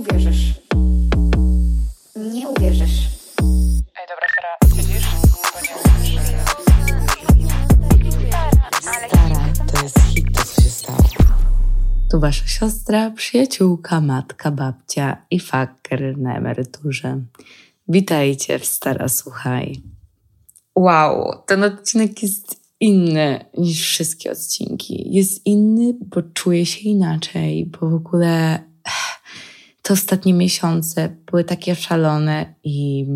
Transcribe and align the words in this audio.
uwierzysz. 0.00 0.54
Nie 2.16 2.48
uwierzysz. 2.48 3.08
Ej, 3.96 4.06
dobra, 4.08 4.26
Sara, 4.34 4.52
nie 4.86 5.00
Stara, 9.08 9.52
to 9.72 9.82
jest 9.82 9.98
hit, 9.98 10.26
to 10.36 10.44
co 10.44 10.62
się 10.62 10.68
stało. 10.68 10.98
Tu 12.10 12.20
wasza 12.20 12.46
siostra, 12.46 13.10
przyjaciółka, 13.10 14.00
matka, 14.00 14.50
babcia 14.50 15.26
i 15.30 15.40
faker 15.40 16.18
na 16.18 16.36
emeryturze. 16.36 17.20
Witajcie 17.88 18.58
w 18.58 18.66
Stara 18.66 19.08
Słuchaj. 19.08 19.82
Wow, 20.76 21.42
ten 21.46 21.64
odcinek 21.64 22.22
jest 22.22 22.60
inny 22.80 23.44
niż 23.58 23.82
wszystkie 23.82 24.32
odcinki. 24.32 25.14
Jest 25.14 25.46
inny, 25.46 25.94
bo 26.00 26.22
czuję 26.22 26.66
się 26.66 26.80
inaczej, 26.80 27.66
bo 27.66 27.90
w 27.90 27.94
ogóle 27.94 28.69
te 29.82 29.92
ostatnie 29.92 30.34
miesiące 30.34 31.16
były 31.30 31.44
takie 31.44 31.74
szalone 31.74 32.54
i 32.64 33.06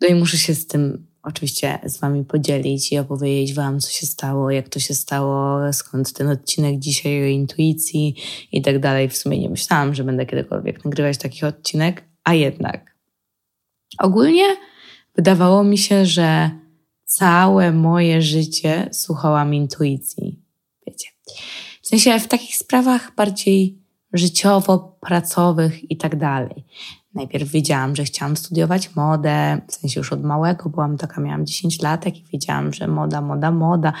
no 0.00 0.08
i 0.08 0.14
muszę 0.14 0.38
się 0.38 0.54
z 0.54 0.66
tym 0.66 1.06
oczywiście 1.22 1.78
z 1.84 1.98
Wami 1.98 2.24
podzielić 2.24 2.92
i 2.92 2.98
opowiedzieć 2.98 3.54
Wam, 3.54 3.80
co 3.80 3.90
się 3.90 4.06
stało, 4.06 4.50
jak 4.50 4.68
to 4.68 4.78
się 4.78 4.94
stało, 4.94 5.72
skąd 5.72 6.12
ten 6.12 6.28
odcinek 6.28 6.78
dzisiaj 6.78 7.22
o 7.22 7.26
intuicji 7.26 8.14
i 8.52 8.62
tak 8.62 8.78
dalej. 8.78 9.08
W 9.08 9.16
sumie 9.16 9.38
nie 9.38 9.50
myślałam, 9.50 9.94
że 9.94 10.04
będę 10.04 10.26
kiedykolwiek 10.26 10.84
nagrywać 10.84 11.18
taki 11.18 11.46
odcinek, 11.46 12.04
a 12.24 12.34
jednak. 12.34 12.96
Ogólnie 13.98 14.44
wydawało 15.16 15.64
mi 15.64 15.78
się, 15.78 16.06
że 16.06 16.50
całe 17.04 17.72
moje 17.72 18.22
życie 18.22 18.88
słuchałam 18.92 19.54
intuicji. 19.54 20.42
Wiecie. 20.86 21.08
W 21.82 21.86
sensie 21.86 22.20
w 22.20 22.28
takich 22.28 22.56
sprawach 22.56 23.14
bardziej 23.14 23.79
życiowo-pracowych 24.12 25.90
i 25.90 25.96
tak 25.96 26.16
dalej. 26.16 26.64
Najpierw 27.14 27.48
wiedziałam, 27.48 27.96
że 27.96 28.04
chciałam 28.04 28.36
studiować 28.36 28.96
modę, 28.96 29.60
w 29.68 29.74
sensie 29.74 30.00
już 30.00 30.12
od 30.12 30.22
małego 30.22 30.68
byłam 30.68 30.96
taka, 30.96 31.20
miałam 31.20 31.46
10 31.46 31.82
lat 31.82 32.06
i 32.06 32.24
wiedziałam, 32.32 32.72
że 32.72 32.86
moda, 32.88 33.20
moda, 33.20 33.50
moda. 33.50 33.92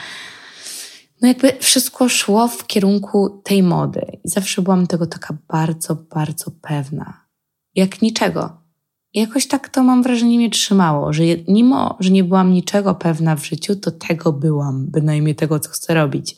No 1.22 1.28
jakby 1.28 1.52
wszystko 1.60 2.08
szło 2.08 2.48
w 2.48 2.66
kierunku 2.66 3.40
tej 3.44 3.62
mody 3.62 4.06
i 4.24 4.28
zawsze 4.28 4.62
byłam 4.62 4.86
tego 4.86 5.06
taka 5.06 5.36
bardzo, 5.48 5.94
bardzo 5.94 6.50
pewna. 6.62 7.26
Jak 7.74 8.02
niczego. 8.02 8.60
Jakoś 9.14 9.46
tak 9.46 9.68
to 9.68 9.82
mam 9.82 10.02
wrażenie 10.02 10.36
mnie 10.36 10.50
trzymało, 10.50 11.12
że 11.12 11.22
mimo, 11.48 11.96
że 12.00 12.10
nie 12.10 12.24
byłam 12.24 12.52
niczego 12.52 12.94
pewna 12.94 13.36
w 13.36 13.44
życiu, 13.46 13.76
to 13.76 13.90
tego 13.90 14.32
byłam, 14.32 14.86
bynajmniej 14.86 15.34
tego, 15.34 15.60
co 15.60 15.70
chcę 15.70 15.94
robić. 15.94 16.36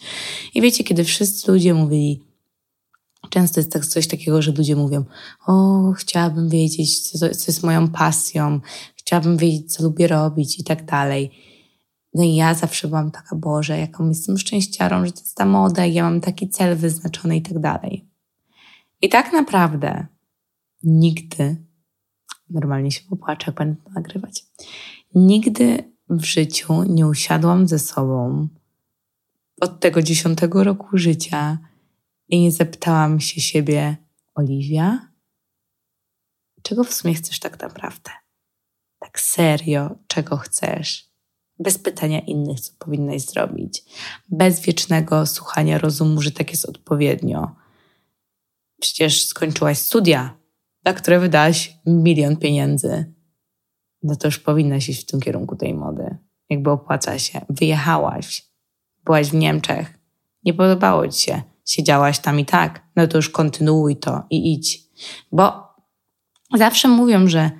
I 0.55 0.62
wiecie, 0.62 0.84
kiedy 0.84 1.05
wszyscy 1.05 1.52
ludzie 1.52 1.74
mówili, 1.74 2.22
Często 3.33 3.61
jest 3.61 3.72
tak 3.72 3.86
coś 3.86 4.06
takiego, 4.06 4.42
że 4.42 4.52
ludzie 4.52 4.77
mówią: 4.77 5.05
O, 5.47 5.92
chciałabym 5.92 6.48
wiedzieć, 6.48 7.00
co, 7.00 7.19
co 7.19 7.44
jest 7.48 7.62
moją 7.62 7.89
pasją, 7.89 8.61
chciałabym 8.94 9.36
wiedzieć, 9.36 9.74
co 9.74 9.83
lubię 9.83 10.06
robić 10.06 10.58
i 10.58 10.64
tak 10.64 10.84
dalej. 10.84 11.30
No 12.14 12.24
i 12.24 12.34
ja 12.34 12.55
zawsze 12.55 12.89
byłam 12.89 13.11
taka, 13.11 13.36
Boże, 13.36 13.78
jaką 13.78 14.08
jestem 14.08 14.39
szczęściarą, 14.39 15.06
że 15.06 15.12
to 15.12 15.20
jest 15.20 15.36
ta 15.36 15.47
moda, 15.47 15.86
ja 15.86 16.02
mam 16.02 16.20
taki 16.20 16.48
cel 16.48 16.77
wyznaczony 16.77 17.36
i 17.36 17.42
tak 17.42 17.58
dalej. 17.58 18.08
I 19.02 19.08
tak 19.08 19.33
naprawdę 19.33 20.06
nigdy, 20.83 21.56
normalnie 22.50 22.91
się 22.91 23.00
popłaczę, 23.11 23.44
jak 23.46 23.56
będę 23.56 23.80
nagrywać, 23.94 24.46
nigdy 25.14 25.92
w 26.11 26.24
życiu 26.24 26.83
nie 26.83 27.06
usiadłam 27.06 27.69
ze 27.69 27.78
sobą 27.78 28.48
od 29.61 29.80
tego 29.80 30.02
dziesiątego 30.02 30.64
roku 30.64 30.98
życia 30.98 31.58
i 32.33 32.41
nie 32.41 32.52
zapytałam 32.52 33.20
się 33.20 33.41
siebie, 33.41 33.97
Oliwia, 34.34 35.08
czego 36.62 36.84
w 36.84 36.94
sumie 36.94 37.14
chcesz 37.14 37.41
tak 37.41 37.61
naprawdę? 37.61 38.11
Tak 38.98 39.20
serio, 39.20 39.98
czego 40.06 40.36
chcesz? 40.36 41.12
Bez 41.58 41.79
pytania 41.79 42.20
innych, 42.20 42.61
co 42.61 42.73
powinnaś 42.79 43.23
zrobić. 43.23 43.83
Bez 44.29 44.61
wiecznego 44.61 45.27
słuchania 45.27 45.79
rozumu, 45.79 46.20
że 46.20 46.30
tak 46.30 46.51
jest 46.51 46.64
odpowiednio. 46.64 47.56
Przecież 48.80 49.27
skończyłaś 49.27 49.79
studia, 49.79 50.39
na 50.85 50.92
które 50.92 51.20
wydałaś 51.20 51.79
milion 51.86 52.36
pieniędzy. 52.36 53.14
No 54.02 54.17
to 54.17 54.29
już 54.29 54.39
powinnaś 54.39 54.89
iść 54.89 55.02
w 55.02 55.11
tym 55.11 55.20
kierunku 55.20 55.56
tej 55.56 55.74
mody. 55.74 56.18
Jakby 56.51 56.70
opłaca 56.70 57.18
się. 57.18 57.40
Wyjechałaś. 57.48 58.52
Byłaś 59.05 59.30
w 59.30 59.35
Niemczech. 59.35 59.98
Nie 60.45 60.55
podobało 60.55 61.08
ci 61.08 61.20
się 61.20 61.52
siedziałaś 61.64 62.18
tam 62.18 62.40
i 62.40 62.45
tak, 62.45 62.86
no 62.96 63.06
to 63.06 63.18
już 63.18 63.30
kontynuuj 63.30 63.96
to 63.96 64.23
i 64.30 64.52
idź. 64.55 64.80
Bo 65.33 65.74
zawsze 66.55 66.89
mówią, 66.89 67.28
że 67.28 67.50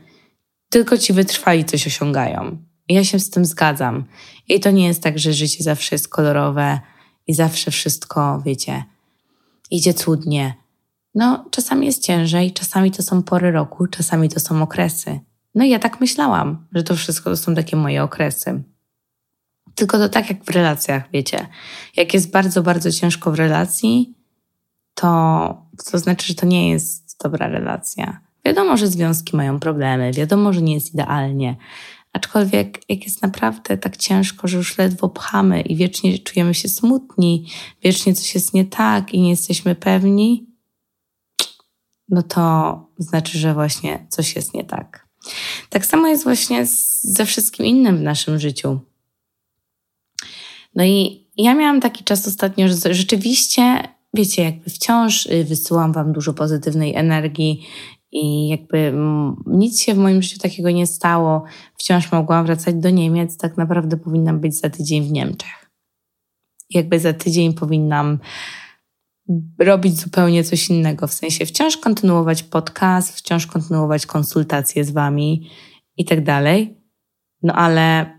tylko 0.69 0.99
ci 0.99 1.13
wytrwali 1.13 1.65
coś 1.65 1.87
osiągają. 1.87 2.59
I 2.89 2.95
ja 2.95 3.05
się 3.05 3.19
z 3.19 3.31
tym 3.31 3.45
zgadzam. 3.45 4.05
I 4.49 4.61
to 4.61 4.71
nie 4.71 4.87
jest 4.87 5.03
tak, 5.03 5.19
że 5.19 5.33
życie 5.33 5.65
zawsze 5.65 5.95
jest 5.95 6.09
kolorowe 6.09 6.81
i 7.27 7.35
zawsze 7.35 7.71
wszystko, 7.71 8.43
wiecie, 8.47 8.85
idzie 9.71 9.95
cudnie. 9.95 10.55
No, 11.15 11.45
czasami 11.51 11.87
jest 11.87 12.03
ciężej, 12.03 12.53
czasami 12.53 12.91
to 12.91 13.03
są 13.03 13.23
pory 13.23 13.51
roku, 13.51 13.87
czasami 13.87 14.29
to 14.29 14.41
są 14.41 14.63
okresy. 14.63 15.21
No 15.55 15.65
i 15.65 15.71
ja 15.71 15.79
tak 15.79 16.01
myślałam, 16.01 16.67
że 16.73 16.83
to 16.83 16.97
wszystko 16.97 17.31
to 17.31 17.37
są 17.37 17.55
takie 17.55 17.77
moje 17.77 18.03
okresy. 18.03 18.63
Tylko 19.75 19.99
to 19.99 20.09
tak 20.09 20.29
jak 20.29 20.45
w 20.45 20.51
relacjach, 20.51 21.03
wiecie. 21.13 21.47
Jak 21.97 22.15
jest 22.15 22.31
bardzo, 22.31 22.63
bardzo 22.63 22.93
ciężko 22.93 23.33
w 23.33 23.35
relacji, 23.35 24.15
to, 24.95 25.67
to 25.91 25.99
znaczy, 25.99 26.27
że 26.27 26.35
to 26.35 26.47
nie 26.47 26.71
jest 26.71 27.17
dobra 27.23 27.49
relacja. 27.49 28.21
Wiadomo, 28.45 28.77
że 28.77 28.87
związki 28.87 29.37
mają 29.37 29.61
problemy, 29.61 30.13
wiadomo, 30.13 30.53
że 30.53 30.63
nie 30.63 30.75
jest 30.75 30.95
idealnie, 30.95 31.57
aczkolwiek 32.13 32.81
jak 32.89 33.05
jest 33.05 33.23
naprawdę 33.23 33.79
tak 33.79 33.97
ciężko, 33.97 34.49
że 34.49 34.57
już 34.57 34.79
ledwo 34.79 35.09
pchamy 35.09 35.61
i 35.61 35.77
wiecznie 35.77 36.19
czujemy 36.19 36.55
się 36.55 36.69
smutni, 36.69 37.47
wiecznie 37.83 38.15
coś 38.15 38.35
jest 38.35 38.55
nie 38.55 38.65
tak 38.65 39.15
i 39.15 39.21
nie 39.21 39.31
jesteśmy 39.31 39.75
pewni, 39.75 40.47
no 42.09 42.23
to 42.23 42.77
znaczy, 42.99 43.39
że 43.39 43.55
właśnie 43.55 44.07
coś 44.09 44.37
jest 44.37 44.55
nie 44.55 44.65
tak. 44.65 45.09
Tak 45.69 45.87
samo 45.87 46.09
jest 46.09 46.25
właśnie 46.25 46.67
ze 47.03 47.27
wszystkim 47.27 47.67
innym 47.67 47.99
w 47.99 48.03
naszym 48.03 48.39
życiu. 48.39 48.81
No 50.75 50.85
i 50.85 51.27
ja 51.37 51.55
miałam 51.55 51.81
taki 51.81 52.05
czas 52.05 52.29
ostatnio, 52.29 52.69
że 52.69 52.95
rzeczywiście, 52.95 53.83
wiecie, 54.15 54.43
jakby 54.43 54.71
wciąż 54.71 55.27
y, 55.27 55.45
wysyłam 55.45 55.93
Wam 55.93 56.13
dużo 56.13 56.35
pozytywnej 56.35 56.95
energii 56.95 57.67
i 58.13 58.49
jakby 58.49 58.95
nic 59.47 59.81
się 59.81 59.95
w 59.95 59.99
moim 59.99 60.23
życiu 60.23 60.39
takiego 60.39 60.71
nie 60.71 60.87
stało. 60.87 61.45
Wciąż 61.79 62.13
mogłam 62.13 62.47
wracać 62.47 62.75
do 62.75 62.91
Niemiec. 62.91 63.37
Tak 63.37 63.57
naprawdę 63.57 63.97
powinnam 63.97 64.41
być 64.41 64.61
za 64.61 64.71
tydzień 64.71 65.05
w 65.05 65.13
Niemczech. 65.13 65.71
Jakby 66.71 67.01
za 67.01 67.13
tydzień 67.13 67.55
powinnam 67.55 68.19
robić 69.59 70.01
zupełnie 70.01 70.45
coś 70.45 70.71
innego. 70.71 71.07
W 71.07 71.13
sensie 71.13 71.47
wciąż 71.47 71.77
kontynuować 71.77 72.43
podcast, 72.43 73.17
wciąż 73.17 73.47
kontynuować 73.47 74.07
konsultacje 74.07 74.85
z 74.85 74.91
Wami 74.91 75.51
i 75.97 76.05
tak 76.05 76.25
dalej. 76.25 76.83
No 77.43 77.55
ale 77.55 78.19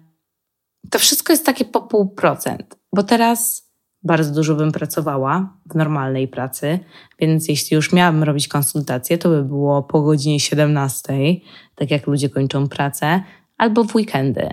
to 0.89 0.99
wszystko 0.99 1.33
jest 1.33 1.45
takie 1.45 1.65
po 1.65 1.81
pół 1.81 2.09
procent, 2.09 2.75
bo 2.95 3.03
teraz 3.03 3.63
bardzo 4.03 4.33
dużo 4.33 4.55
bym 4.55 4.71
pracowała 4.71 5.57
w 5.71 5.75
normalnej 5.75 6.27
pracy, 6.27 6.79
więc 7.19 7.47
jeśli 7.47 7.75
już 7.75 7.93
miałabym 7.93 8.23
robić 8.23 8.47
konsultacje, 8.47 9.17
to 9.17 9.29
by 9.29 9.43
było 9.43 9.83
po 9.83 10.01
godzinie 10.01 10.39
17, 10.39 11.13
tak 11.75 11.91
jak 11.91 12.07
ludzie 12.07 12.29
kończą 12.29 12.67
pracę, 12.67 13.23
albo 13.57 13.83
w 13.83 13.95
weekendy. 13.95 14.49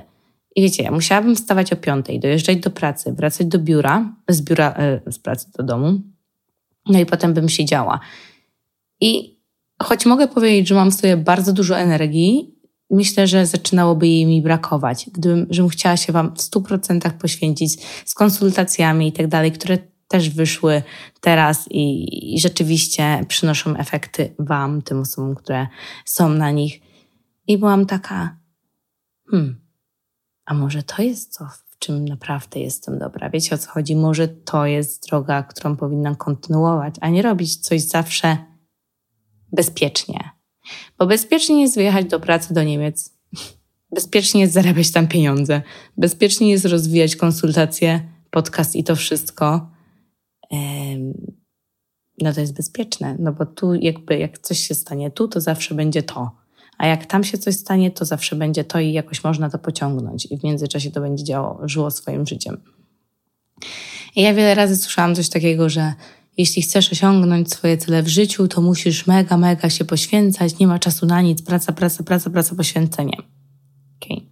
I 0.56 0.62
wiecie, 0.62 0.90
musiałabym 0.90 1.36
wstawać 1.36 1.72
o 1.72 1.76
5, 1.76 2.06
dojeżdżać 2.20 2.56
do 2.56 2.70
pracy, 2.70 3.12
wracać 3.12 3.46
do 3.46 3.58
biura, 3.58 4.14
z 4.28 4.42
biura, 4.42 4.74
e, 4.76 5.12
z 5.12 5.18
pracy 5.18 5.46
do 5.58 5.62
domu, 5.62 6.00
no 6.86 6.98
i 6.98 7.06
potem 7.06 7.34
bym 7.34 7.48
siedziała. 7.48 8.00
I 9.00 9.40
choć 9.82 10.06
mogę 10.06 10.28
powiedzieć, 10.28 10.68
że 10.68 10.74
mam 10.74 10.90
w 10.90 10.94
sobie 10.94 11.16
bardzo 11.16 11.52
dużo 11.52 11.78
energii 11.78 12.59
myślę, 12.90 13.26
że 13.26 13.46
zaczynałoby 13.46 14.08
jej 14.08 14.26
mi 14.26 14.42
brakować, 14.42 15.10
gdybym 15.12 15.46
żebym 15.50 15.68
chciała 15.68 15.96
się 15.96 16.12
Wam 16.12 16.36
w 16.36 16.38
100% 16.38 17.10
poświęcić 17.10 17.82
z 18.04 18.14
konsultacjami 18.14 19.08
i 19.08 19.12
tak 19.12 19.26
dalej, 19.26 19.52
które 19.52 19.78
też 20.08 20.30
wyszły 20.30 20.82
teraz 21.20 21.68
i, 21.70 22.34
i 22.34 22.40
rzeczywiście 22.40 23.24
przynoszą 23.28 23.76
efekty 23.76 24.34
Wam, 24.38 24.82
tym 24.82 25.00
osobom, 25.00 25.34
które 25.34 25.66
są 26.04 26.28
na 26.28 26.50
nich. 26.50 26.80
I 27.46 27.58
byłam 27.58 27.86
taka, 27.86 28.36
hmm, 29.30 29.60
a 30.44 30.54
może 30.54 30.82
to 30.82 31.02
jest 31.02 31.38
to, 31.38 31.44
w 31.70 31.78
czym 31.78 32.08
naprawdę 32.08 32.60
jestem 32.60 32.98
dobra. 32.98 33.30
Wiecie 33.30 33.54
o 33.54 33.58
co 33.58 33.70
chodzi? 33.70 33.96
Może 33.96 34.28
to 34.28 34.66
jest 34.66 35.08
droga, 35.08 35.42
którą 35.42 35.76
powinnam 35.76 36.16
kontynuować, 36.16 36.94
a 37.00 37.08
nie 37.08 37.22
robić 37.22 37.56
coś 37.56 37.82
zawsze 37.82 38.36
bezpiecznie 39.52 40.39
bo 40.98 41.06
bezpiecznie 41.06 41.62
jest 41.62 41.74
wyjechać 41.74 42.06
do 42.06 42.20
pracy 42.20 42.54
do 42.54 42.62
Niemiec, 42.62 43.14
bezpiecznie 43.94 44.40
jest 44.40 44.52
zarabiać 44.52 44.90
tam 44.90 45.08
pieniądze, 45.08 45.62
bezpiecznie 45.96 46.50
jest 46.50 46.64
rozwijać 46.64 47.16
konsultacje, 47.16 48.00
podcast 48.30 48.76
i 48.76 48.84
to 48.84 48.96
wszystko. 48.96 49.70
no 52.22 52.32
to 52.32 52.40
jest 52.40 52.54
bezpieczne, 52.54 53.16
no 53.18 53.32
bo 53.32 53.46
tu 53.46 53.74
jakby 53.74 54.18
jak 54.18 54.38
coś 54.38 54.58
się 54.58 54.74
stanie 54.74 55.10
tu, 55.10 55.28
to 55.28 55.40
zawsze 55.40 55.74
będzie 55.74 56.02
to. 56.02 56.30
A 56.78 56.86
jak 56.86 57.06
tam 57.06 57.24
się 57.24 57.38
coś 57.38 57.56
stanie, 57.56 57.90
to 57.90 58.04
zawsze 58.04 58.36
będzie 58.36 58.64
to 58.64 58.80
i 58.80 58.92
jakoś 58.92 59.24
można 59.24 59.50
to 59.50 59.58
pociągnąć. 59.58 60.26
I 60.30 60.38
w 60.38 60.44
międzyczasie 60.44 60.90
to 60.90 61.00
będzie 61.00 61.24
działo, 61.24 61.60
żyło 61.68 61.90
swoim 61.90 62.26
życiem. 62.26 62.60
I 64.16 64.22
ja 64.22 64.34
wiele 64.34 64.54
razy 64.54 64.76
słyszałam 64.76 65.14
coś 65.14 65.28
takiego, 65.28 65.68
że 65.68 65.94
jeśli 66.40 66.62
chcesz 66.62 66.92
osiągnąć 66.92 67.52
swoje 67.52 67.78
cele 67.78 68.02
w 68.02 68.08
życiu, 68.08 68.48
to 68.48 68.60
musisz 68.60 69.06
mega, 69.06 69.36
mega 69.36 69.70
się 69.70 69.84
poświęcać, 69.84 70.58
nie 70.58 70.66
ma 70.66 70.78
czasu 70.78 71.06
na 71.06 71.22
nic, 71.22 71.42
praca, 71.42 71.72
praca, 71.72 72.04
praca, 72.04 72.30
praca, 72.30 72.54
poświęcenie. 72.54 73.16
Okay. 74.00 74.26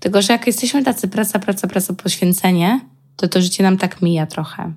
Tylko, 0.00 0.22
że 0.22 0.32
jak 0.32 0.46
jesteśmy 0.46 0.84
tacy 0.84 1.08
praca, 1.08 1.38
praca, 1.38 1.68
praca, 1.68 1.94
poświęcenie, 1.94 2.80
to 3.16 3.28
to 3.28 3.42
życie 3.42 3.62
nam 3.62 3.78
tak 3.78 4.02
mija 4.02 4.26
trochę. 4.26 4.72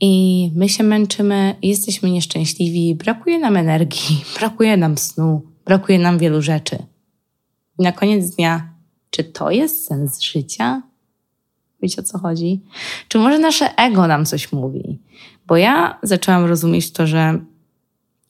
I 0.00 0.52
my 0.54 0.68
się 0.68 0.84
męczymy, 0.84 1.56
jesteśmy 1.62 2.10
nieszczęśliwi, 2.10 2.94
brakuje 2.94 3.38
nam 3.38 3.56
energii, 3.56 4.24
brakuje 4.38 4.76
nam 4.76 4.98
snu, 4.98 5.42
brakuje 5.64 5.98
nam 5.98 6.18
wielu 6.18 6.42
rzeczy. 6.42 6.78
I 7.78 7.82
na 7.82 7.92
koniec 7.92 8.36
dnia, 8.36 8.74
czy 9.10 9.24
to 9.24 9.50
jest 9.50 9.86
sens 9.86 10.20
życia? 10.20 10.82
Wiecie 11.82 12.00
o 12.00 12.04
co 12.04 12.18
chodzi? 12.18 12.62
Czy 13.08 13.18
może 13.18 13.38
nasze 13.38 13.76
ego 13.76 14.06
nam 14.06 14.26
coś 14.26 14.52
mówi? 14.52 14.98
Bo 15.50 15.56
ja 15.56 15.98
zaczęłam 16.02 16.44
rozumieć 16.44 16.92
to, 16.92 17.06
że 17.06 17.38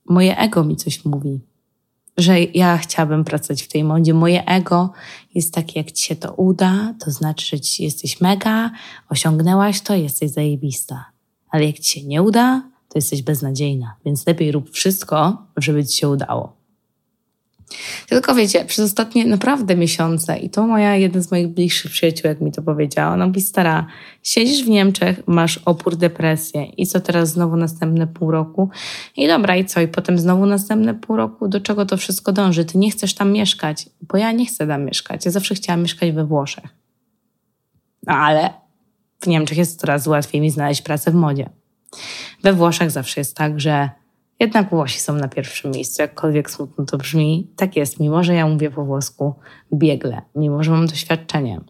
moje 0.05 0.39
ego 0.39 0.65
mi 0.65 0.77
coś 0.77 1.05
mówi. 1.05 1.41
Że 2.17 2.41
ja 2.41 2.79
chciałabym 2.79 3.25
pracować 3.25 3.63
w 3.63 3.69
tej 3.69 3.85
modzie. 3.85 4.15
Moje 4.15 4.45
ego 4.45 4.93
jest 5.35 5.55
takie, 5.55 5.81
jak 5.81 5.93
ci 5.93 6.07
się 6.07 6.17
to 6.17 6.35
uda, 6.35 6.95
to 7.05 7.11
znaczy, 7.11 7.47
że 7.47 7.61
ci 7.61 7.85
jesteś 7.85 8.21
mega, 8.21 8.71
osiągnęłaś 9.09 9.81
to, 9.81 9.95
jesteś 9.95 10.31
zajebista. 10.31 11.05
Ale 11.51 11.65
jak 11.65 11.79
ci 11.79 12.01
się 12.01 12.07
nie 12.07 12.23
uda, 12.23 12.63
to 12.89 12.99
jesteś 12.99 13.23
beznadziejna. 13.23 13.95
Więc 14.05 14.27
lepiej 14.27 14.53
rób 14.53 14.71
wszystko, 14.71 15.47
żeby 15.57 15.87
ci 15.87 15.99
się 15.99 16.09
udało. 16.09 16.60
Tylko 18.09 18.35
wiecie, 18.35 18.65
przez 18.65 18.85
ostatnie 18.85 19.27
naprawdę 19.27 19.77
miesiące, 19.77 20.39
i 20.39 20.51
to 20.51 20.67
moja, 20.67 20.97
jeden 20.97 21.23
z 21.23 21.31
moich 21.31 21.49
bliższych 21.49 21.91
przyjaciółek 21.91 22.41
mi 22.41 22.53
to 22.53 22.63
powiedziała, 22.63 23.13
ona 23.13 23.27
mówi, 23.27 23.41
stara, 23.41 23.87
siedzisz 24.23 24.65
w 24.65 24.69
Niemczech, 24.69 25.23
masz 25.27 25.59
opór, 25.59 25.97
depresję 25.97 26.65
i 26.65 26.87
co 26.87 27.01
teraz 27.01 27.29
znowu 27.33 27.57
następne 27.57 28.07
pół 28.07 28.31
roku? 28.31 28.71
I 29.17 29.27
dobra, 29.27 29.57
i 29.57 29.65
co? 29.65 29.81
I 29.81 29.89
potem 29.89 30.19
znowu 30.19 30.47
następne 30.47 30.95
pół 30.95 31.17
roku? 31.17 31.49
Do 31.49 31.61
czego 31.61 31.87
to 31.87 31.97
wszystko 31.97 32.33
dąży? 32.33 32.65
Ty 32.65 32.79
nie 32.79 32.91
chcesz 32.91 33.15
tam 33.15 33.33
mieszkać, 33.33 33.87
bo 34.01 34.19
ja 34.19 34.33
nie 34.33 34.47
chcę 34.47 34.67
tam 34.67 34.85
mieszkać. 34.85 35.25
Ja 35.25 35.31
zawsze 35.31 35.55
chciałam 35.55 35.83
mieszkać 35.83 36.13
we 36.13 36.25
Włoszech. 36.25 36.69
No 38.07 38.15
ale 38.15 38.51
w 39.21 39.27
Niemczech 39.27 39.59
jest 39.59 39.81
coraz 39.81 40.07
łatwiej 40.07 40.41
mi 40.41 40.51
znaleźć 40.51 40.83
pracę 40.83 41.11
w 41.11 41.15
modzie. 41.15 41.51
We 42.43 42.53
Włoszech 42.53 42.91
zawsze 42.91 43.21
jest 43.21 43.37
tak, 43.37 43.61
że 43.61 43.91
jednak 44.41 44.71
Włosi 44.71 45.01
są 45.01 45.15
na 45.15 45.29
pierwszym 45.29 45.71
miejscu, 45.71 46.03
jakkolwiek 46.03 46.51
smutno 46.51 46.85
to 46.85 46.99
brzmi. 46.99 47.51
Tak 47.57 47.77
jest, 47.77 48.01
mimo 48.01 48.25
że 48.25 48.35
ja 48.35 48.47
mówię 48.47 48.71
po 48.71 48.85
włosku 48.85 49.35
biegle, 49.75 50.23
mimo 50.35 50.63
że 50.63 50.71
mam 50.71 50.87
doświadczenie. 50.87 51.61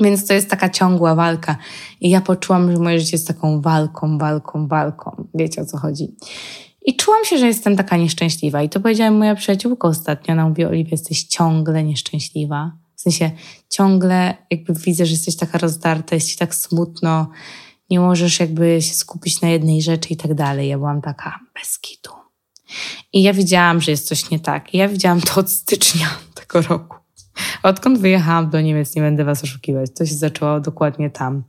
Więc 0.00 0.26
to 0.26 0.34
jest 0.34 0.50
taka 0.50 0.68
ciągła 0.68 1.14
walka. 1.14 1.56
I 2.00 2.10
ja 2.10 2.20
poczułam, 2.20 2.72
że 2.72 2.78
moje 2.78 3.00
życie 3.00 3.16
jest 3.16 3.28
taką 3.28 3.60
walką, 3.60 4.18
walką, 4.18 4.68
walką. 4.68 5.24
Wiecie 5.34 5.60
o 5.60 5.64
co 5.64 5.78
chodzi. 5.78 6.16
I 6.86 6.96
czułam 6.96 7.24
się, 7.24 7.38
że 7.38 7.46
jestem 7.46 7.76
taka 7.76 7.96
nieszczęśliwa. 7.96 8.62
I 8.62 8.68
to 8.68 8.80
powiedziała 8.80 9.10
moja 9.10 9.34
przyjaciółka 9.34 9.88
ostatnio. 9.88 10.32
Ona 10.32 10.48
mówi, 10.48 10.64
Oliwia, 10.64 10.90
jesteś 10.90 11.24
ciągle 11.24 11.84
nieszczęśliwa. 11.84 12.72
W 12.96 13.00
sensie 13.00 13.30
ciągle 13.68 14.34
jakby 14.50 14.74
widzę, 14.74 15.06
że 15.06 15.12
jesteś 15.12 15.36
taka 15.36 15.58
rozdarta, 15.58 16.14
jest 16.14 16.28
ci 16.28 16.36
tak 16.36 16.54
smutno, 16.54 17.30
nie 17.90 18.00
możesz 18.00 18.40
jakby 18.40 18.82
się 18.82 18.94
skupić 18.94 19.40
na 19.40 19.48
jednej 19.48 19.82
rzeczy 19.82 20.08
i 20.08 20.16
tak 20.16 20.34
dalej. 20.34 20.68
Ja 20.68 20.78
byłam 20.78 21.02
taka 21.02 21.40
bez 21.54 21.78
kitu. 21.78 22.10
I 23.12 23.22
ja 23.22 23.32
widziałam, 23.32 23.80
że 23.80 23.90
jest 23.90 24.08
coś 24.08 24.30
nie 24.30 24.40
tak. 24.40 24.74
I 24.74 24.78
ja 24.78 24.88
widziałam 24.88 25.20
to 25.20 25.40
od 25.40 25.50
stycznia 25.50 26.08
tego 26.34 26.62
roku. 26.62 26.96
Odkąd 27.62 27.98
wyjechałam 27.98 28.50
do 28.50 28.60
Niemiec, 28.60 28.96
nie 28.96 29.02
będę 29.02 29.24
was 29.24 29.44
oszukiwać, 29.44 29.90
to 29.98 30.06
się 30.06 30.14
zaczęło 30.14 30.60
dokładnie 30.60 31.10
tam. 31.10 31.42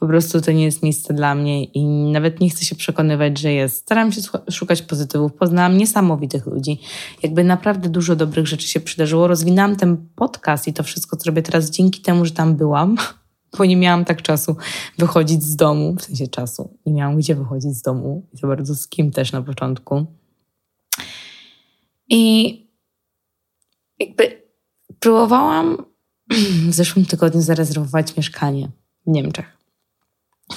Po 0.00 0.06
prostu 0.06 0.40
to 0.40 0.52
nie 0.52 0.64
jest 0.64 0.82
miejsce 0.82 1.14
dla 1.14 1.34
mnie 1.34 1.64
i 1.64 1.86
nawet 1.86 2.40
nie 2.40 2.50
chcę 2.50 2.64
się 2.64 2.76
przekonywać, 2.76 3.38
że 3.38 3.52
jest. 3.52 3.76
Staram 3.76 4.12
się 4.12 4.20
szukać 4.50 4.82
pozytywów. 4.82 5.32
Poznałam 5.32 5.76
niesamowitych 5.76 6.46
ludzi. 6.46 6.80
Jakby 7.22 7.44
naprawdę 7.44 7.88
dużo 7.88 8.16
dobrych 8.16 8.46
rzeczy 8.46 8.68
się 8.68 8.80
przydarzyło. 8.80 9.26
Rozwinęłam 9.26 9.76
ten 9.76 10.08
podcast 10.16 10.68
i 10.68 10.72
to 10.72 10.82
wszystko, 10.82 11.16
co 11.16 11.30
robię 11.30 11.42
teraz 11.42 11.70
dzięki 11.70 12.00
temu, 12.00 12.24
że 12.24 12.30
tam 12.30 12.56
byłam 12.56 12.96
bo 13.58 13.64
nie 13.64 13.76
miałam 13.76 14.04
tak 14.04 14.22
czasu 14.22 14.56
wychodzić 14.98 15.42
z 15.42 15.56
domu, 15.56 15.94
w 15.94 16.02
sensie 16.02 16.28
czasu. 16.28 16.78
Nie 16.86 16.92
miałam 16.92 17.16
gdzie 17.16 17.34
wychodzić 17.34 17.76
z 17.76 17.82
domu 17.82 18.26
i 18.34 18.38
to 18.38 18.46
bardzo 18.46 18.74
z 18.74 18.88
kim 18.88 19.10
też 19.10 19.32
na 19.32 19.42
początku. 19.42 20.06
I 22.08 22.66
jakby 23.98 24.42
próbowałam 24.98 25.84
w 26.70 26.74
zeszłym 26.74 27.06
tygodniu 27.06 27.40
zarezerwować 27.40 28.16
mieszkanie 28.16 28.68
w 29.06 29.10
Niemczech. 29.10 29.58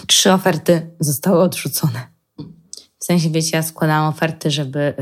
Trzy 0.08 0.34
oferty 0.34 0.92
zostały 1.00 1.42
odrzucone. 1.42 2.08
W 3.00 3.06
sensie, 3.06 3.30
wiecie, 3.30 3.58
ja 3.58 3.64
składałam 3.64 4.10
oferty, 4.10 4.52
żeby, 4.52 4.94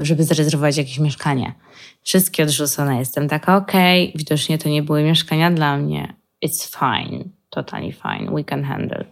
żeby 0.00 0.24
zarezerwować 0.24 0.76
jakieś 0.76 0.98
mieszkanie. 0.98 1.54
Wszystkie 2.02 2.42
odrzucone. 2.42 2.98
Jestem 2.98 3.28
taka, 3.28 3.56
okej, 3.56 4.08
okay, 4.08 4.18
widocznie 4.18 4.58
to 4.58 4.68
nie 4.68 4.82
były 4.82 5.02
mieszkania 5.02 5.50
dla 5.50 5.76
mnie 5.76 6.21
it's 6.42 6.78
fine, 6.78 7.24
totally 7.50 7.92
fine, 7.92 8.34
we 8.34 8.44
can 8.44 8.64
handle. 8.64 9.04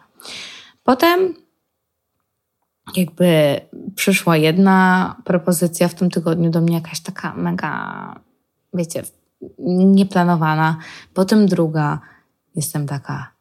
Potem 0.84 1.34
jakby 2.96 3.60
przyszła 3.96 4.36
jedna 4.36 5.16
propozycja 5.24 5.88
w 5.88 5.94
tym 5.94 6.10
tygodniu 6.10 6.50
do 6.50 6.60
mnie, 6.60 6.74
jakaś 6.74 7.00
taka 7.00 7.34
mega, 7.34 8.14
wiecie, 8.74 9.02
nieplanowana. 9.58 10.78
Potem 11.14 11.46
druga. 11.46 12.00
Jestem 12.56 12.86
taka, 12.86 13.32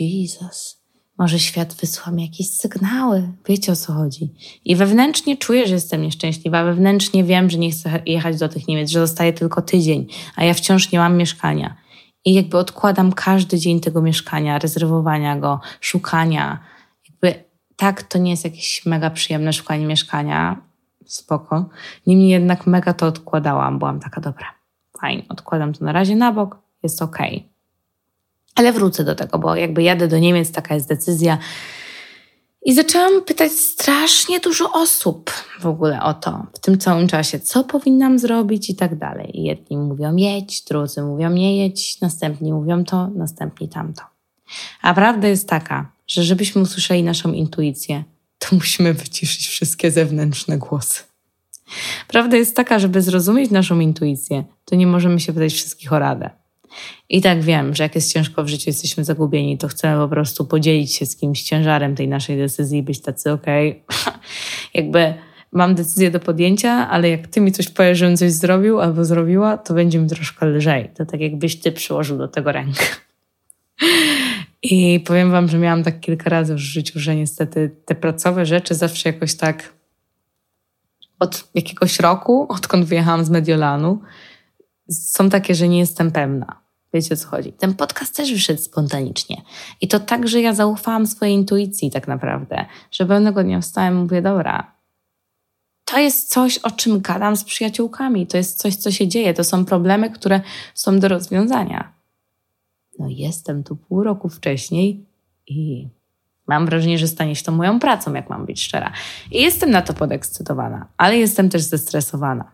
Jesus, 0.00 0.82
może 1.18 1.38
świat 1.38 1.74
wysła 1.74 2.12
mi 2.12 2.22
jakieś 2.22 2.50
sygnały. 2.50 3.28
Wiecie 3.48 3.72
o 3.72 3.76
co 3.76 3.92
chodzi. 3.92 4.34
I 4.64 4.76
wewnętrznie 4.76 5.36
czuję, 5.36 5.66
że 5.66 5.74
jestem 5.74 6.02
nieszczęśliwa. 6.02 6.64
Wewnętrznie 6.64 7.24
wiem, 7.24 7.50
że 7.50 7.58
nie 7.58 7.70
chcę 7.70 8.02
jechać 8.06 8.38
do 8.38 8.48
tych 8.48 8.68
Niemiec, 8.68 8.90
że 8.90 9.06
zostaje 9.06 9.32
tylko 9.32 9.62
tydzień, 9.62 10.06
a 10.36 10.44
ja 10.44 10.54
wciąż 10.54 10.92
nie 10.92 10.98
mam 10.98 11.16
mieszkania. 11.16 11.76
I 12.26 12.34
jakby 12.34 12.58
odkładam 12.58 13.12
każdy 13.12 13.58
dzień 13.58 13.80
tego 13.80 14.02
mieszkania, 14.02 14.58
rezerwowania 14.58 15.36
go, 15.36 15.60
szukania. 15.80 16.58
Jakby 17.08 17.44
tak, 17.76 18.02
to 18.02 18.18
nie 18.18 18.30
jest 18.30 18.44
jakieś 18.44 18.86
mega 18.86 19.10
przyjemne 19.10 19.52
szukanie 19.52 19.86
mieszkania, 19.86 20.56
spoko. 21.06 21.68
Niemniej 22.06 22.28
jednak 22.28 22.66
mega 22.66 22.92
to 22.92 23.06
odkładałam. 23.06 23.78
Byłam 23.78 24.00
taka, 24.00 24.20
dobra, 24.20 24.46
fajnie, 25.00 25.22
odkładam 25.28 25.72
to 25.72 25.84
na 25.84 25.92
razie 25.92 26.16
na 26.16 26.32
bok, 26.32 26.58
jest 26.82 27.02
okej. 27.02 27.36
Okay. 27.36 27.48
Ale 28.54 28.72
wrócę 28.72 29.04
do 29.04 29.14
tego, 29.14 29.38
bo 29.38 29.56
jakby 29.56 29.82
jadę 29.82 30.08
do 30.08 30.18
Niemiec, 30.18 30.52
taka 30.52 30.74
jest 30.74 30.88
decyzja. 30.88 31.38
I 32.66 32.74
zaczęłam 32.74 33.24
pytać 33.24 33.52
strasznie 33.52 34.40
dużo 34.40 34.72
osób 34.72 35.30
w 35.60 35.66
ogóle 35.66 36.02
o 36.02 36.14
to 36.14 36.46
w 36.54 36.58
tym 36.58 36.78
całym 36.78 37.08
czasie, 37.08 37.40
co 37.40 37.64
powinnam 37.64 38.18
zrobić 38.18 38.70
i 38.70 38.74
tak 38.74 38.98
dalej. 38.98 39.30
Jedni 39.34 39.76
mówią 39.76 40.16
jedź, 40.16 40.64
drudzy 40.64 41.02
mówią 41.02 41.30
nie 41.30 41.58
jedź, 41.58 42.00
następni 42.00 42.52
mówią 42.52 42.84
to, 42.84 43.08
następni 43.08 43.68
tamto. 43.68 44.02
A 44.82 44.94
prawda 44.94 45.28
jest 45.28 45.48
taka, 45.48 45.92
że 46.06 46.22
żebyśmy 46.22 46.62
usłyszeli 46.62 47.02
naszą 47.02 47.32
intuicję, 47.32 48.04
to 48.38 48.48
musimy 48.56 48.94
wyciszyć 48.94 49.46
wszystkie 49.46 49.90
zewnętrzne 49.90 50.58
głosy. 50.58 51.02
Prawda 52.08 52.36
jest 52.36 52.56
taka, 52.56 52.78
żeby 52.78 53.02
zrozumieć 53.02 53.50
naszą 53.50 53.80
intuicję, 53.80 54.44
to 54.64 54.76
nie 54.76 54.86
możemy 54.86 55.20
się 55.20 55.32
pytać 55.32 55.52
wszystkich 55.52 55.92
o 55.92 55.98
radę. 55.98 56.30
I 57.08 57.20
tak 57.20 57.42
wiem, 57.42 57.74
że 57.74 57.82
jak 57.82 57.94
jest 57.94 58.12
ciężko 58.12 58.44
w 58.44 58.48
życiu, 58.48 58.64
jesteśmy 58.66 59.04
zagubieni, 59.04 59.58
to 59.58 59.68
chcemy 59.68 60.02
po 60.02 60.08
prostu 60.08 60.44
podzielić 60.44 60.94
się 60.94 61.06
z 61.06 61.16
kimś 61.16 61.42
ciężarem 61.42 61.94
tej 61.94 62.08
naszej 62.08 62.36
decyzji 62.36 62.78
i 62.78 62.82
być 62.82 63.02
tacy, 63.02 63.32
okej, 63.32 63.82
okay. 63.88 64.12
jakby 64.74 65.14
mam 65.52 65.74
decyzję 65.74 66.10
do 66.10 66.20
podjęcia, 66.20 66.88
ale 66.90 67.08
jak 67.08 67.26
ty 67.26 67.40
mi 67.40 67.52
coś 67.52 67.68
powiesz, 67.68 67.98
żebym 67.98 68.16
coś 68.16 68.32
zrobił 68.32 68.80
albo 68.80 69.04
zrobiła, 69.04 69.58
to 69.58 69.74
będzie 69.74 69.98
mi 69.98 70.08
troszkę 70.08 70.46
lżej. 70.46 70.90
To 70.94 71.06
tak 71.06 71.20
jakbyś 71.20 71.60
ty 71.60 71.72
przyłożył 71.72 72.18
do 72.18 72.28
tego 72.28 72.52
rękę. 72.52 72.84
I 74.62 75.00
powiem 75.00 75.30
wam, 75.30 75.48
że 75.48 75.58
miałam 75.58 75.82
tak 75.82 76.00
kilka 76.00 76.30
razy 76.30 76.54
w 76.54 76.58
życiu, 76.58 77.00
że 77.00 77.16
niestety 77.16 77.70
te 77.84 77.94
pracowe 77.94 78.46
rzeczy 78.46 78.74
zawsze 78.74 79.08
jakoś 79.08 79.34
tak 79.34 79.72
od 81.18 81.48
jakiegoś 81.54 82.00
roku, 82.00 82.46
odkąd 82.48 82.84
wyjechałam 82.84 83.24
z 83.24 83.30
Mediolanu, 83.30 84.00
są 84.90 85.30
takie, 85.30 85.54
że 85.54 85.68
nie 85.68 85.78
jestem 85.78 86.12
pewna. 86.12 86.65
Wiecie 86.94 87.14
o 87.14 87.16
co 87.16 87.28
chodzi. 87.28 87.52
Ten 87.52 87.74
podcast 87.74 88.16
też 88.16 88.32
wyszedł 88.32 88.62
spontanicznie. 88.62 89.42
I 89.80 89.88
to 89.88 90.00
tak, 90.00 90.28
że 90.28 90.40
ja 90.40 90.54
zaufałam 90.54 91.06
swojej 91.06 91.34
intuicji 91.34 91.90
tak 91.90 92.08
naprawdę, 92.08 92.66
że 92.90 93.06
pewnego 93.06 93.42
dnia 93.42 93.60
wstałem 93.60 93.94
i 93.94 93.98
mówię, 93.98 94.22
dobra, 94.22 94.76
to 95.84 95.98
jest 95.98 96.28
coś, 96.28 96.58
o 96.58 96.70
czym 96.70 97.00
gadam 97.00 97.36
z 97.36 97.44
przyjaciółkami. 97.44 98.26
To 98.26 98.36
jest 98.36 98.58
coś, 98.58 98.76
co 98.76 98.90
się 98.90 99.08
dzieje. 99.08 99.34
To 99.34 99.44
są 99.44 99.64
problemy, 99.64 100.10
które 100.10 100.40
są 100.74 100.98
do 100.98 101.08
rozwiązania. 101.08 101.92
No 102.98 103.06
jestem 103.08 103.64
tu 103.64 103.76
pół 103.76 104.02
roku 104.02 104.28
wcześniej 104.28 105.06
i 105.46 105.88
Mam 106.46 106.66
wrażenie, 106.66 106.98
że 106.98 107.08
stanie 107.08 107.36
się 107.36 107.44
to 107.44 107.52
moją 107.52 107.80
pracą, 107.80 108.14
jak 108.14 108.30
mam 108.30 108.46
być 108.46 108.62
szczera. 108.62 108.92
I 109.32 109.42
jestem 109.42 109.70
na 109.70 109.82
to 109.82 109.94
podekscytowana, 109.94 110.88
ale 110.96 111.18
jestem 111.18 111.48
też 111.48 111.62
zestresowana. 111.62 112.52